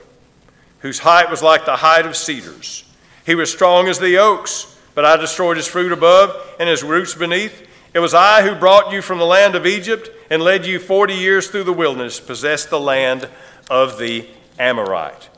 whose 0.80 1.00
height 1.00 1.30
was 1.30 1.42
like 1.42 1.66
the 1.66 1.78
height 1.78 2.06
of 2.06 2.16
cedars. 2.16 2.84
He 3.26 3.36
was 3.36 3.52
strong 3.52 3.88
as 3.88 4.00
the 4.00 4.18
oaks, 4.18 4.78
but 4.94 5.06
I 5.06 5.18
destroyed 5.18 5.58
his 5.58 5.68
fruit 5.68 5.92
above 5.92 6.36
and 6.60 6.70
his 6.70 6.84
roots 6.84 7.16
beneath. 7.16 7.68
It 7.94 8.00
was 8.00 8.14
I 8.14 8.42
who 8.42 8.56
brought 8.56 8.92
you 8.92 9.02
from 9.02 9.18
the 9.18 9.26
land 9.26 9.56
of 9.56 9.66
Egypt 9.66 10.10
and 10.30 10.42
led 10.42 10.66
you 10.66 10.80
forty 10.80 11.14
years 11.14 11.50
through 11.50 11.64
the 11.66 11.74
wilderness, 11.74 12.20
possessed 12.20 12.70
the 12.70 12.80
land 12.80 13.28
of 13.72 13.98
the 13.98 14.28
Amorite. 14.60 15.30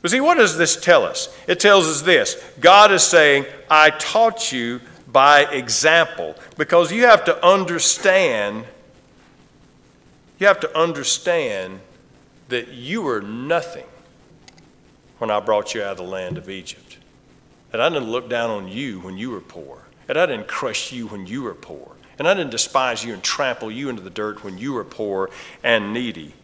But 0.00 0.10
see, 0.10 0.20
what 0.20 0.38
does 0.38 0.56
this 0.56 0.74
tell 0.74 1.04
us? 1.04 1.28
It 1.46 1.60
tells 1.60 1.86
us 1.86 2.02
this 2.02 2.42
God 2.58 2.90
is 2.90 3.04
saying, 3.04 3.44
I 3.70 3.90
taught 3.90 4.50
you 4.50 4.80
by 5.06 5.42
example, 5.42 6.34
because 6.56 6.90
you 6.90 7.02
have 7.02 7.24
to 7.26 7.46
understand, 7.46 8.64
you 10.38 10.46
have 10.46 10.58
to 10.60 10.76
understand 10.76 11.80
that 12.48 12.68
you 12.68 13.02
were 13.02 13.20
nothing 13.20 13.84
when 15.18 15.30
I 15.30 15.38
brought 15.38 15.74
you 15.74 15.82
out 15.82 15.92
of 15.92 15.96
the 15.98 16.02
land 16.02 16.38
of 16.38 16.48
Egypt. 16.48 16.96
And 17.72 17.82
I 17.82 17.90
didn't 17.90 18.10
look 18.10 18.28
down 18.28 18.50
on 18.50 18.68
you 18.68 19.00
when 19.00 19.18
you 19.18 19.30
were 19.30 19.40
poor. 19.40 19.84
And 20.08 20.18
I 20.18 20.26
didn't 20.26 20.48
crush 20.48 20.92
you 20.92 21.06
when 21.06 21.26
you 21.26 21.42
were 21.42 21.54
poor. 21.54 21.92
And 22.18 22.26
I 22.26 22.34
didn't 22.34 22.50
despise 22.50 23.04
you 23.04 23.12
and 23.12 23.22
trample 23.22 23.70
you 23.70 23.88
into 23.88 24.02
the 24.02 24.10
dirt 24.10 24.42
when 24.42 24.58
you 24.58 24.72
were 24.72 24.84
poor 24.84 25.30
and 25.62 25.92
needy. 25.92 26.34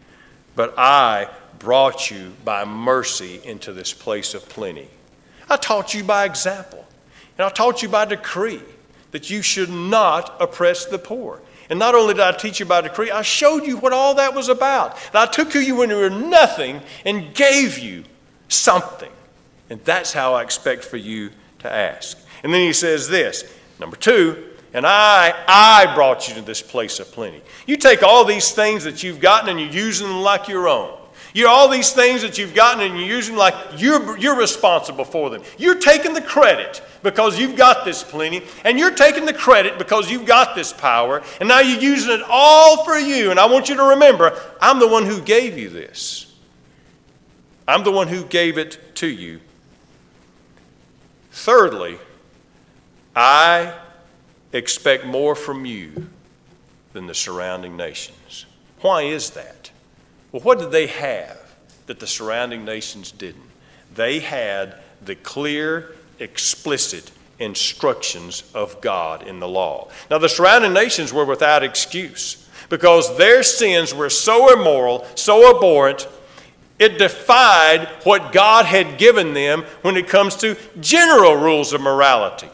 But 0.55 0.73
I 0.77 1.29
brought 1.57 2.09
you 2.09 2.33
by 2.43 2.65
mercy 2.65 3.41
into 3.43 3.73
this 3.73 3.93
place 3.93 4.33
of 4.33 4.47
plenty. 4.49 4.87
I 5.49 5.57
taught 5.57 5.93
you 5.93 6.03
by 6.03 6.25
example, 6.25 6.85
and 7.37 7.45
I 7.45 7.49
taught 7.49 7.81
you 7.81 7.89
by 7.89 8.05
decree 8.05 8.61
that 9.11 9.29
you 9.29 9.41
should 9.41 9.69
not 9.69 10.35
oppress 10.39 10.85
the 10.85 10.99
poor. 10.99 11.41
And 11.69 11.77
not 11.77 11.93
only 11.93 12.15
did 12.15 12.23
I 12.23 12.31
teach 12.31 12.59
you 12.59 12.65
by 12.65 12.81
decree, 12.81 13.11
I 13.11 13.21
showed 13.21 13.65
you 13.65 13.77
what 13.77 13.93
all 13.93 14.15
that 14.15 14.33
was 14.33 14.49
about. 14.49 14.97
That 15.11 15.29
I 15.29 15.31
took 15.31 15.53
you 15.53 15.75
when 15.75 15.89
you 15.89 15.97
were 15.97 16.09
nothing 16.09 16.81
and 17.05 17.33
gave 17.33 17.77
you 17.77 18.05
something. 18.47 19.11
And 19.69 19.79
that's 19.85 20.11
how 20.11 20.33
I 20.33 20.41
expect 20.41 20.83
for 20.83 20.97
you 20.97 21.29
to 21.59 21.71
ask. 21.71 22.17
And 22.43 22.53
then 22.53 22.61
he 22.61 22.73
says 22.73 23.07
this 23.07 23.43
number 23.79 23.95
two, 23.95 24.48
and 24.73 24.85
I, 24.85 25.33
I 25.47 25.93
brought 25.95 26.27
you 26.27 26.35
to 26.35 26.41
this 26.41 26.61
place 26.61 26.99
of 26.99 27.11
plenty. 27.11 27.41
You 27.65 27.77
take 27.77 28.03
all 28.03 28.25
these 28.25 28.51
things 28.51 28.83
that 28.83 29.03
you've 29.03 29.19
gotten 29.19 29.49
and 29.49 29.59
you're 29.59 29.85
using 29.85 30.07
them 30.07 30.21
like 30.21 30.47
your 30.47 30.67
own. 30.67 30.97
You 31.33 31.47
all 31.47 31.69
these 31.69 31.91
things 31.91 32.23
that 32.23 32.37
you've 32.37 32.55
gotten 32.55 32.81
and 32.83 32.97
you're 32.97 33.07
using 33.07 33.35
like 33.35 33.53
you're, 33.77 34.17
you're 34.17 34.37
responsible 34.37 35.05
for 35.05 35.29
them. 35.29 35.43
You're 35.57 35.79
taking 35.79 36.13
the 36.13 36.21
credit 36.21 36.81
because 37.03 37.39
you've 37.39 37.55
got 37.55 37.85
this 37.85 38.03
plenty, 38.03 38.41
and 38.65 38.77
you're 38.77 38.93
taking 38.93 39.25
the 39.25 39.33
credit 39.33 39.77
because 39.77 40.11
you've 40.11 40.25
got 40.25 40.55
this 40.55 40.73
power, 40.73 41.21
and 41.39 41.47
now 41.47 41.59
you're 41.59 41.79
using 41.79 42.11
it 42.11 42.21
all 42.27 42.83
for 42.83 42.97
you. 42.97 43.31
And 43.31 43.39
I 43.39 43.45
want 43.45 43.69
you 43.69 43.75
to 43.75 43.83
remember, 43.83 44.37
I'm 44.59 44.79
the 44.79 44.87
one 44.87 45.05
who 45.05 45.21
gave 45.21 45.57
you 45.57 45.69
this. 45.69 46.35
I'm 47.67 47.83
the 47.83 47.91
one 47.91 48.07
who 48.07 48.25
gave 48.25 48.57
it 48.57 48.79
to 48.95 49.07
you. 49.07 49.39
Thirdly, 51.31 51.99
I 53.15 53.77
expect 54.53 55.05
more 55.05 55.35
from 55.35 55.65
you 55.65 56.09
than 56.93 57.07
the 57.07 57.13
surrounding 57.13 57.77
nations. 57.77 58.45
Why 58.81 59.03
is 59.03 59.31
that? 59.31 59.71
Well, 60.31 60.41
what 60.41 60.59
did 60.59 60.71
they 60.71 60.87
have 60.87 61.37
that 61.87 61.99
the 61.99 62.07
surrounding 62.07 62.65
nations 62.65 63.11
didn't? 63.11 63.43
They 63.93 64.19
had 64.19 64.75
the 65.03 65.15
clear, 65.15 65.95
explicit 66.19 67.11
instructions 67.39 68.43
of 68.53 68.79
God 68.81 69.25
in 69.25 69.39
the 69.39 69.47
law. 69.47 69.89
Now, 70.09 70.17
the 70.17 70.29
surrounding 70.29 70.73
nations 70.73 71.13
were 71.13 71.25
without 71.25 71.63
excuse 71.63 72.47
because 72.69 73.17
their 73.17 73.43
sins 73.43 73.93
were 73.93 74.09
so 74.09 74.53
immoral, 74.53 75.05
so 75.15 75.55
abhorrent, 75.55 76.07
it 76.77 76.97
defied 76.97 77.87
what 78.03 78.31
God 78.31 78.65
had 78.65 78.97
given 78.97 79.33
them 79.33 79.63
when 79.81 79.97
it 79.97 80.07
comes 80.07 80.35
to 80.37 80.55
general 80.79 81.35
rules 81.35 81.73
of 81.73 81.81
morality. 81.81 82.49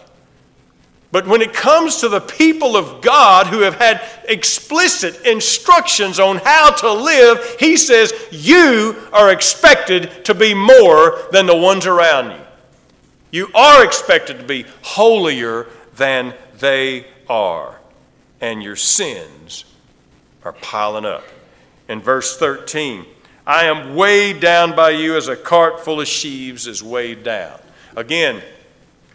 But 1.16 1.28
when 1.28 1.42
it 1.42 1.54
comes 1.54 2.02
to 2.02 2.10
the 2.10 2.20
people 2.20 2.76
of 2.76 3.00
God 3.00 3.48
who 3.48 3.62
have 3.62 3.76
had 3.76 4.06
explicit 4.28 5.26
instructions 5.26 6.20
on 6.20 6.40
how 6.40 6.72
to 6.72 6.92
live, 6.92 7.56
he 7.58 7.78
says, 7.78 8.12
You 8.32 9.02
are 9.14 9.32
expected 9.32 10.26
to 10.26 10.34
be 10.34 10.54
more 10.54 11.18
than 11.32 11.46
the 11.46 11.56
ones 11.56 11.86
around 11.86 12.32
you. 12.32 12.46
You 13.32 13.50
are 13.56 13.86
expected 13.86 14.40
to 14.40 14.44
be 14.44 14.66
holier 14.82 15.68
than 15.96 16.34
they 16.60 17.08
are. 17.30 17.80
And 18.42 18.62
your 18.62 18.76
sins 18.76 19.64
are 20.44 20.52
piling 20.52 21.06
up. 21.06 21.24
In 21.88 22.02
verse 22.02 22.38
13, 22.38 23.06
I 23.48 23.68
am 23.68 23.96
weighed 23.96 24.42
down 24.42 24.76
by 24.76 24.90
you 24.90 25.16
as 25.16 25.30
a 25.30 25.38
cart 25.38 25.80
full 25.80 26.02
of 26.02 26.10
sheaves 26.10 26.68
is 26.68 26.84
weighed 26.84 27.24
down. 27.24 27.58
Again, 27.96 28.42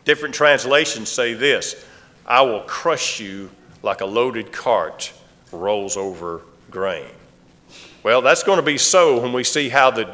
different 0.07 0.35
translations 0.35 1.11
say 1.11 1.35
this 1.35 1.85
I 2.27 2.43
will 2.43 2.61
crush 2.61 3.21
you 3.21 3.51
like 3.83 4.01
a 4.01 4.07
loaded 4.07 4.53
cart 4.53 5.13
rolls 5.53 5.97
over 5.97 6.43
grain. 6.71 7.07
Well, 8.03 8.23
that's 8.23 8.43
going 8.43 8.59
to 8.59 8.65
be 8.65 8.79
so 8.79 9.21
when 9.21 9.33
we 9.33 9.45
see 9.45 9.69
how 9.69 9.91
the, 9.91 10.11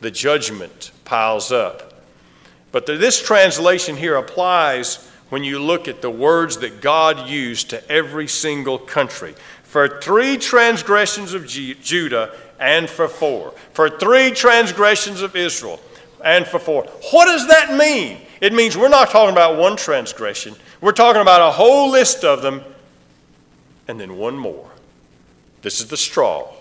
the 0.00 0.10
judgment 0.10 0.90
piles 1.04 1.52
up. 1.52 2.02
But 2.72 2.86
the, 2.86 2.96
this 2.96 3.22
translation 3.22 3.96
here 3.96 4.16
applies 4.16 5.08
when 5.28 5.44
you 5.44 5.58
look 5.58 5.88
at 5.88 6.02
the 6.02 6.10
words 6.10 6.58
that 6.58 6.80
God 6.80 7.28
used 7.28 7.70
to 7.70 7.90
every 7.90 8.28
single 8.28 8.78
country. 8.78 9.34
For 9.62 10.00
three 10.00 10.36
transgressions 10.36 11.34
of 11.34 11.46
G- 11.46 11.74
Judah 11.82 12.34
and 12.58 12.88
for 12.88 13.08
four. 13.08 13.52
For 13.72 13.88
three 13.88 14.30
transgressions 14.30 15.22
of 15.22 15.34
Israel 15.34 15.80
and 16.22 16.46
for 16.46 16.58
four. 16.58 16.84
What 17.10 17.26
does 17.26 17.48
that 17.48 17.76
mean? 17.76 18.18
It 18.40 18.52
means 18.52 18.76
we're 18.76 18.88
not 18.88 19.10
talking 19.10 19.32
about 19.32 19.58
one 19.58 19.76
transgression, 19.76 20.54
we're 20.84 20.92
talking 20.92 21.22
about 21.22 21.40
a 21.40 21.50
whole 21.50 21.90
list 21.90 22.24
of 22.24 22.42
them, 22.42 22.62
and 23.88 23.98
then 23.98 24.18
one 24.18 24.36
more. 24.36 24.70
This 25.62 25.80
is 25.80 25.86
the 25.86 25.96
straw 25.96 26.52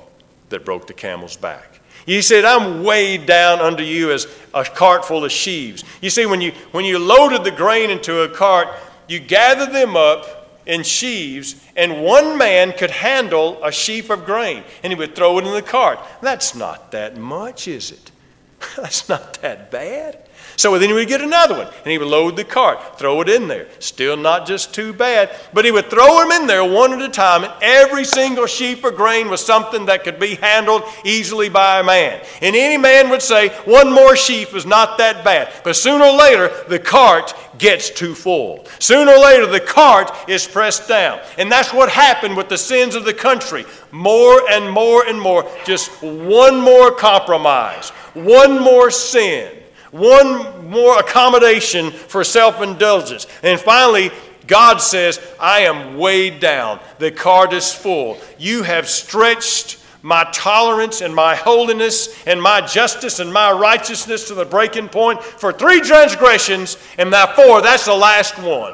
that 0.48 0.64
broke 0.64 0.88
the 0.88 0.94
camel's 0.94 1.36
back. 1.36 1.82
He 2.06 2.22
said, 2.22 2.46
I'm 2.46 2.86
weighed 2.86 3.26
down 3.26 3.60
under 3.60 3.84
you 3.84 4.12
as 4.12 4.28
a 4.54 4.64
cart 4.64 5.04
full 5.04 5.26
of 5.26 5.32
sheaves. 5.34 5.84
You 6.02 6.10
see, 6.10 6.26
when 6.26 6.40
you, 6.40 6.54
when 6.72 6.86
you 6.86 7.00
loaded 7.00 7.44
the 7.44 7.52
grain 7.52 7.90
into 7.90 8.22
a 8.22 8.30
cart, 8.30 8.70
you 9.10 9.20
gathered 9.20 9.74
them 9.74 9.98
up 9.98 10.62
in 10.66 10.84
sheaves, 10.84 11.62
and 11.76 12.02
one 12.02 12.38
man 12.38 12.72
could 12.72 12.92
handle 12.92 13.62
a 13.62 13.74
sheaf 13.74 14.10
of 14.10 14.24
grain, 14.24 14.64
and 14.84 14.94
he 14.94 14.98
would 14.98 15.18
throw 15.18 15.38
it 15.38 15.46
in 15.46 15.52
the 15.52 15.62
cart. 15.62 16.00
That's 16.22 16.56
not 16.56 16.94
that 16.94 17.18
much, 17.18 17.68
is 17.68 17.92
it? 17.92 18.12
That's 18.78 19.10
not 19.10 19.42
that 19.42 19.70
bad. 19.70 20.23
So 20.56 20.78
then 20.78 20.90
he 20.90 20.94
would 20.94 21.08
get 21.08 21.22
another 21.22 21.56
one 21.56 21.68
and 21.68 21.92
he 21.92 21.98
would 21.98 22.08
load 22.08 22.36
the 22.36 22.44
cart, 22.44 23.00
throw 23.00 23.22
it 23.22 23.30
in 23.30 23.48
there. 23.48 23.68
Still 23.80 24.18
not 24.18 24.46
just 24.46 24.74
too 24.74 24.94
bad, 24.94 25.32
but 25.54 25.66
he 25.66 25.72
would 25.72 25.90
throw 25.90 26.20
them 26.20 26.32
in 26.32 26.48
there 26.48 26.64
one 26.64 26.94
at 26.94 27.02
a 27.02 27.10
time, 27.10 27.44
and 27.44 27.54
every 27.62 28.06
single 28.06 28.46
sheaf 28.46 28.84
of 28.84 28.96
grain 28.96 29.30
was 29.30 29.46
something 29.46 29.86
that 29.86 30.04
could 30.04 30.20
be 30.20 30.36
handled 30.36 30.84
easily 31.04 31.50
by 31.50 31.80
a 31.80 31.84
man. 31.84 32.22
And 32.42 32.56
any 32.56 32.78
man 32.78 33.10
would 33.10 33.22
say, 33.22 33.50
one 33.66 33.92
more 33.92 34.16
sheaf 34.16 34.56
is 34.56 34.66
not 34.66 34.98
that 34.98 35.24
bad. 35.24 35.52
But 35.64 35.76
sooner 35.76 36.06
or 36.06 36.18
later, 36.18 36.52
the 36.68 36.80
cart 36.80 37.34
gets 37.58 37.90
too 37.90 38.16
full. 38.16 38.66
Sooner 38.80 39.12
or 39.12 39.20
later, 39.20 39.46
the 39.48 39.60
cart 39.60 40.12
is 40.28 40.48
pressed 40.48 40.88
down. 40.88 41.20
And 41.38 41.52
that's 41.52 41.74
what 41.74 41.90
happened 41.90 42.38
with 42.38 42.50
the 42.50 42.58
sins 42.58 42.96
of 42.96 43.06
the 43.06 43.14
country. 43.14 43.66
More 43.92 44.50
and 44.50 44.70
more 44.70 45.06
and 45.06 45.20
more, 45.20 45.50
just 45.66 45.90
one 46.02 46.60
more 46.60 46.92
compromise, 46.92 47.90
one 48.14 48.60
more 48.60 48.92
sin 48.92 49.63
one 49.94 50.70
more 50.70 51.00
accommodation 51.00 51.92
for 51.92 52.24
self 52.24 52.62
indulgence. 52.62 53.28
And 53.44 53.60
finally, 53.60 54.12
God 54.48 54.80
says, 54.82 55.22
I 55.40 55.62
am 55.62 55.98
weighed 55.98 56.40
down. 56.40 56.80
The 56.98 57.12
cart 57.12 57.54
is 57.54 57.72
full. 57.72 58.18
You 58.38 58.64
have 58.64 58.90
stretched 58.90 59.80
my 60.02 60.28
tolerance 60.34 61.02
and 61.02 61.16
my 61.16 61.36
holiness 61.36 62.22
and 62.28 62.42
my 62.42 62.60
justice 62.60 63.20
and 63.20 63.32
my 63.32 63.52
righteousness 63.52 64.28
to 64.28 64.34
the 64.34 64.46
breaking 64.46 64.90
point 64.90 65.24
for 65.24 65.54
three 65.54 65.80
transgressions, 65.80 66.78
and 66.98 67.14
that 67.14 67.36
four, 67.36 67.62
that's 67.62 67.86
the 67.86 67.94
last 67.94 68.38
one. 68.40 68.74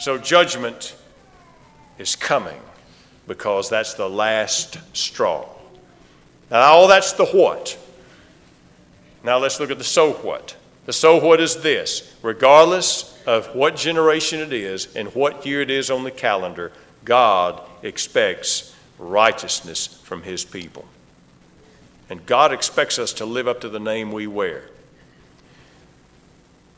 So 0.00 0.18
judgment 0.18 0.96
is 1.98 2.16
coming 2.16 2.60
because 3.28 3.70
that's 3.70 3.94
the 3.94 4.08
last 4.08 4.78
straw. 4.96 5.46
Now, 6.50 6.62
all 6.62 6.88
that's 6.88 7.12
the 7.12 7.26
what. 7.26 7.78
Now 9.24 9.38
let's 9.38 9.60
look 9.60 9.70
at 9.70 9.78
the 9.78 9.84
so 9.84 10.12
what. 10.12 10.56
The 10.86 10.92
so 10.92 11.16
what 11.16 11.40
is 11.40 11.62
this 11.62 12.12
regardless 12.22 13.22
of 13.26 13.54
what 13.54 13.76
generation 13.76 14.40
it 14.40 14.52
is 14.52 14.94
and 14.96 15.14
what 15.14 15.46
year 15.46 15.60
it 15.60 15.70
is 15.70 15.90
on 15.90 16.04
the 16.04 16.10
calendar, 16.10 16.72
God 17.04 17.60
expects 17.82 18.74
righteousness 18.98 19.86
from 19.86 20.22
His 20.22 20.44
people. 20.44 20.84
And 22.10 22.26
God 22.26 22.52
expects 22.52 22.98
us 22.98 23.12
to 23.14 23.24
live 23.24 23.48
up 23.48 23.60
to 23.60 23.68
the 23.68 23.80
name 23.80 24.12
we 24.12 24.26
wear. 24.26 24.64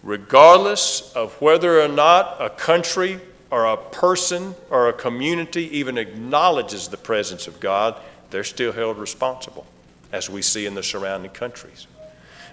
Regardless 0.02 1.12
of 1.14 1.40
whether 1.40 1.80
or 1.80 1.88
not 1.88 2.36
a 2.38 2.50
country 2.50 3.18
or 3.50 3.64
a 3.64 3.76
person 3.76 4.54
or 4.68 4.88
a 4.88 4.92
community 4.92 5.78
even 5.78 5.96
acknowledges 5.96 6.88
the 6.88 6.96
presence 6.96 7.46
of 7.46 7.58
God, 7.58 7.96
they're 8.30 8.44
still 8.44 8.72
held 8.72 8.98
responsible, 8.98 9.66
as 10.12 10.28
we 10.28 10.42
see 10.42 10.66
in 10.66 10.74
the 10.74 10.82
surrounding 10.82 11.30
countries. 11.30 11.86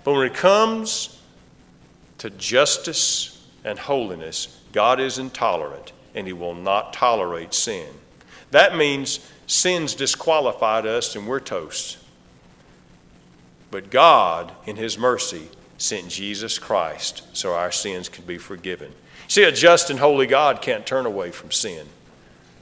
But 0.03 0.13
when 0.13 0.27
it 0.27 0.33
comes 0.33 1.21
to 2.17 2.29
justice 2.29 3.45
and 3.63 3.77
holiness, 3.77 4.59
God 4.71 4.99
is 4.99 5.17
intolerant 5.17 5.91
and 6.15 6.27
He 6.27 6.33
will 6.33 6.55
not 6.55 6.93
tolerate 6.93 7.53
sin. 7.53 7.87
That 8.51 8.75
means 8.75 9.19
sin's 9.47 9.95
disqualified 9.95 10.85
us 10.85 11.15
and 11.15 11.27
we're 11.27 11.39
toast. 11.39 11.97
But 13.69 13.89
God, 13.89 14.51
in 14.65 14.75
His 14.75 14.97
mercy, 14.97 15.49
sent 15.77 16.09
Jesus 16.09 16.59
Christ 16.59 17.23
so 17.33 17.53
our 17.53 17.71
sins 17.71 18.09
can 18.09 18.25
be 18.25 18.37
forgiven. 18.37 18.93
See, 19.27 19.43
a 19.43 19.51
just 19.51 19.89
and 19.89 19.99
holy 19.99 20.27
God 20.27 20.61
can't 20.61 20.85
turn 20.85 21.05
away 21.05 21.31
from 21.31 21.51
sin, 21.51 21.87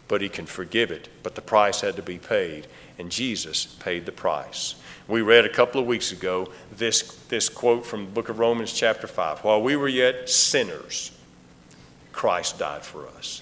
but 0.08 0.22
He 0.22 0.30
can 0.30 0.46
forgive 0.46 0.92
it. 0.92 1.10
But 1.24 1.36
the 1.36 1.42
price 1.42 1.82
had 1.82 1.96
to 1.96 2.04
be 2.04 2.18
paid, 2.18 2.68
and 3.00 3.10
Jesus 3.10 3.66
paid 3.66 4.06
the 4.06 4.12
price. 4.12 4.76
We 5.08 5.22
read 5.22 5.46
a 5.46 5.50
couple 5.50 5.82
of 5.82 5.88
weeks 5.88 6.12
ago 6.12 6.50
this, 6.72 7.02
this 7.30 7.50
quote 7.50 7.86
from 7.86 8.06
the 8.06 8.12
book 8.12 8.30
of 8.30 8.38
Romans, 8.38 8.72
chapter 8.72 9.08
5. 9.08 9.40
While 9.40 9.64
we 9.64 9.76
were 9.76 9.88
yet 9.88 10.30
sinners, 10.30 11.12
Christ 12.12 12.60
died 12.60 12.84
for 12.84 13.08
us. 13.08 13.42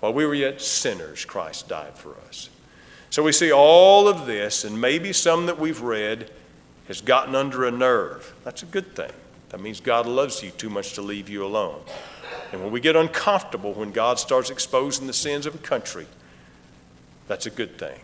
While 0.00 0.14
we 0.14 0.26
were 0.26 0.34
yet 0.34 0.60
sinners, 0.60 1.24
Christ 1.24 1.68
died 1.68 1.94
for 1.94 2.16
us. 2.26 2.48
So 3.10 3.22
we 3.22 3.32
see 3.32 3.52
all 3.52 4.08
of 4.08 4.26
this, 4.26 4.64
and 4.64 4.80
maybe 4.80 5.12
some 5.12 5.46
that 5.46 5.58
we've 5.58 5.80
read 5.80 6.30
has 6.88 7.00
gotten 7.00 7.34
under 7.34 7.66
a 7.66 7.70
nerve. 7.70 8.34
That's 8.44 8.62
a 8.62 8.66
good 8.66 8.96
thing. 8.96 9.12
That 9.50 9.60
means 9.60 9.80
God 9.80 10.06
loves 10.06 10.42
you 10.42 10.50
too 10.50 10.70
much 10.70 10.94
to 10.94 11.02
leave 11.02 11.28
you 11.28 11.44
alone. 11.44 11.80
And 12.52 12.62
when 12.62 12.72
we 12.72 12.80
get 12.80 12.96
uncomfortable 12.96 13.74
when 13.74 13.92
God 13.92 14.18
starts 14.18 14.50
exposing 14.50 15.06
the 15.06 15.12
sins 15.12 15.46
of 15.46 15.54
a 15.54 15.58
country, 15.58 16.06
that's 17.26 17.46
a 17.46 17.50
good 17.50 17.78
thing. 17.78 17.98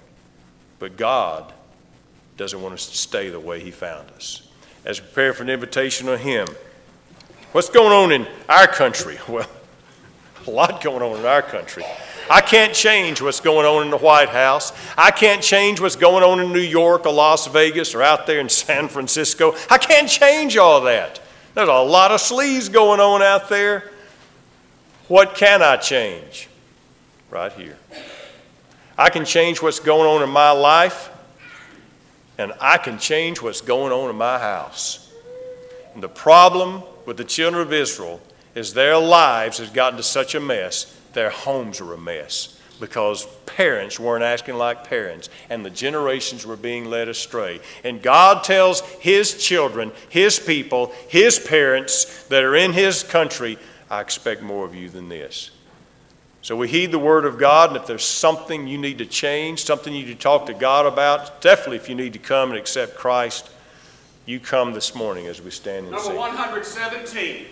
But 0.85 0.99
God 0.99 1.51
doesn't 2.37 2.61
want 2.61 2.75
us 2.75 2.91
to 2.91 2.95
stay 2.95 3.31
the 3.31 3.41
way 3.41 3.59
He 3.59 3.71
found 3.71 4.11
us. 4.11 4.47
As 4.85 5.01
we 5.01 5.07
prepare 5.07 5.33
for 5.33 5.43
an 5.43 5.49
invitation 5.49 6.11
on 6.11 6.19
Him, 6.19 6.47
what's 7.53 7.71
going 7.71 7.91
on 7.91 8.13
in 8.13 8.29
our 8.51 8.67
country? 8.67 9.19
Well, 9.27 9.49
a 10.47 10.51
lot 10.51 10.83
going 10.83 11.01
on 11.01 11.19
in 11.21 11.25
our 11.25 11.41
country. 11.41 11.87
I 12.29 12.43
can't 12.43 12.75
change 12.75 13.23
what's 13.23 13.41
going 13.41 13.65
on 13.65 13.85
in 13.85 13.91
the 13.91 13.97
White 13.97 14.29
House. 14.29 14.75
I 14.95 15.11
can't 15.11 15.43
change 15.43 15.81
what's 15.81 15.97
going 15.97 16.23
on 16.23 16.39
in 16.39 16.53
New 16.53 16.59
York 16.61 17.07
or 17.07 17.15
Las 17.15 17.47
Vegas 17.47 17.95
or 17.95 18.03
out 18.03 18.27
there 18.27 18.41
in 18.41 18.49
San 18.51 18.89
Francisco. 18.89 19.55
I 19.71 19.79
can't 19.79 20.07
change 20.07 20.59
all 20.59 20.83
that. 20.83 21.19
There's 21.55 21.67
a 21.67 21.73
lot 21.73 22.11
of 22.11 22.21
sleaze 22.21 22.71
going 22.71 23.01
on 23.01 23.23
out 23.23 23.49
there. 23.49 23.91
What 25.09 25.35
can 25.35 25.63
I 25.63 25.79
change? 25.79 26.51
Right 27.31 27.55
here. 27.55 27.79
I 28.97 29.11
can 29.11 29.25
change 29.25 29.61
what's 29.61 29.81
going 29.81 30.09
on 30.09 30.23
in 30.23 30.31
my 30.31 30.51
life, 30.53 31.11
and 32.39 32.53
I 32.61 32.79
can 32.79 32.99
change 32.99 33.43
what's 33.43 33.61
going 33.61 33.93
on 33.93 34.11
in 34.11 34.17
my 34.17 34.39
house. 34.39 35.13
And 35.95 36.03
the 36.03 36.09
problem 36.09 36.83
with 37.07 37.17
the 37.17 37.25
children 37.25 37.63
of 37.63 37.73
Israel 37.73 38.21
is 38.55 38.73
their 38.73 38.99
lives 38.99 39.59
has 39.59 39.71
gotten 39.71 39.97
to 39.97 40.03
such 40.03 40.35
a 40.35 40.41
mess, 40.41 40.97
their 41.13 41.31
homes 41.31 41.81
are 41.81 41.93
a 41.93 41.99
mess 41.99 42.61
because 42.81 43.27
parents 43.47 44.01
weren't 44.01 44.25
acting 44.25 44.57
like 44.57 44.89
parents 44.89 45.29
and 45.49 45.65
the 45.65 45.71
generations 45.71 46.45
were 46.45 46.57
being 46.57 46.87
led 46.87 47.09
astray. 47.09 47.61
And 47.85 48.03
God 48.03 48.45
tells 48.45 48.81
His 48.81 49.43
children, 49.43 49.93
His 50.09 50.39
people, 50.39 50.93
His 51.09 51.39
parents 51.39 52.25
that 52.29 52.43
are 52.43 52.57
in 52.57 52.73
His 52.73 53.03
country, 53.03 53.59
I 53.91 54.01
expect 54.01 54.43
more 54.43 54.65
of 54.65 54.75
you 54.75 54.89
than 54.89 55.09
this. 55.09 55.51
So 56.45 56.55
we 56.55 56.69
heed 56.69 56.93
the 56.93 56.99
word 56.99 57.25
of 57.25 57.39
God, 57.39 57.71
and 57.71 57.79
if 57.79 57.87
there's 57.87 58.05
something 58.05 58.67
you 58.67 58.77
need 58.77 58.99
to 58.99 59.07
change, 59.07 59.65
something 59.65 59.95
you 59.95 60.05
need 60.05 60.13
to 60.13 60.23
talk 60.23 60.45
to 60.45 60.53
God 60.53 60.85
about, 60.85 61.41
definitely 61.41 61.79
if 61.79 61.89
you 61.89 61.95
need 61.95 62.13
to 62.13 62.19
come 62.19 62.51
and 62.51 62.59
accept 62.59 62.97
Christ, 62.97 63.49
you 64.27 64.39
come 64.39 64.75
this 64.75 64.95
morning 64.95 65.27
as 65.27 65.41
we 65.41 65.51
stand 65.51 65.87
and 65.87 65.93
Number 65.93 66.05
sing. 66.05 66.17
117. 66.17 67.47